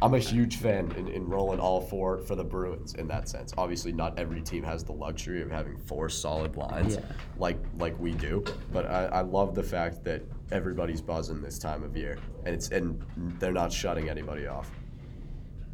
I'm 0.00 0.14
a 0.14 0.18
huge 0.18 0.56
fan 0.56 0.90
in, 0.96 1.06
in 1.08 1.28
rolling 1.28 1.60
all 1.60 1.80
four 1.80 2.18
for 2.18 2.34
the 2.34 2.42
Bruins 2.42 2.94
in 2.94 3.06
that 3.08 3.28
sense. 3.28 3.52
Obviously, 3.56 3.92
not 3.92 4.18
every 4.18 4.40
team 4.40 4.64
has 4.64 4.82
the 4.82 4.92
luxury 4.92 5.42
of 5.42 5.50
having 5.50 5.76
four 5.78 6.08
solid 6.08 6.56
lines 6.56 6.94
Yeah. 6.96 7.02
like 7.38 7.58
like 7.78 7.96
we 8.00 8.12
do. 8.12 8.42
But 8.72 8.86
I, 8.86 9.04
I 9.06 9.20
love 9.20 9.54
the 9.54 9.62
fact 9.62 10.02
that 10.04 10.22
everybody's 10.50 11.00
buzzing 11.00 11.40
this 11.42 11.58
time 11.58 11.82
of 11.84 11.96
year, 11.96 12.18
and 12.46 12.54
it's 12.54 12.70
and 12.70 13.00
they're 13.38 13.52
not 13.52 13.70
shutting 13.72 14.08
anybody 14.08 14.46
off. 14.46 14.70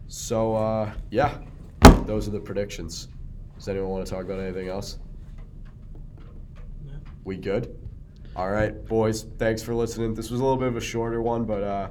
So 0.08 0.54
uh, 0.56 0.92
yeah, 1.10 1.38
those 2.04 2.26
are 2.26 2.30
the 2.30 2.40
predictions. 2.40 3.08
Does 3.56 3.68
anyone 3.68 3.90
want 3.90 4.06
to 4.06 4.12
talk 4.12 4.24
about 4.24 4.40
anything 4.40 4.68
else? 4.68 4.98
No. 6.84 6.94
We 7.24 7.36
good? 7.36 7.76
All 8.34 8.50
right, 8.50 8.84
boys. 8.86 9.26
Thanks 9.38 9.62
for 9.62 9.74
listening. 9.74 10.14
This 10.14 10.30
was 10.30 10.40
a 10.40 10.42
little 10.42 10.58
bit 10.58 10.68
of 10.68 10.76
a 10.76 10.80
shorter 10.80 11.20
one, 11.20 11.44
but 11.44 11.62
uh, 11.62 11.88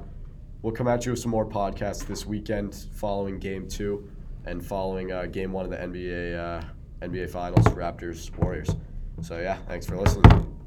we'll 0.62 0.72
come 0.72 0.88
at 0.88 1.04
you 1.06 1.12
with 1.12 1.20
some 1.20 1.30
more 1.30 1.46
podcasts 1.46 2.06
this 2.06 2.26
weekend 2.26 2.74
following 2.92 3.38
game 3.38 3.68
two 3.68 4.10
and 4.46 4.64
following 4.64 5.12
uh, 5.12 5.26
game 5.26 5.52
one 5.52 5.64
of 5.64 5.70
the 5.70 5.76
NBA 5.76 6.38
uh, 6.38 6.64
NBA 7.02 7.30
Finals, 7.30 7.66
Raptors 7.66 8.36
Warriors. 8.38 8.70
So 9.22 9.38
yeah, 9.38 9.58
thanks 9.68 9.86
for 9.86 9.96
listening. 9.96 10.57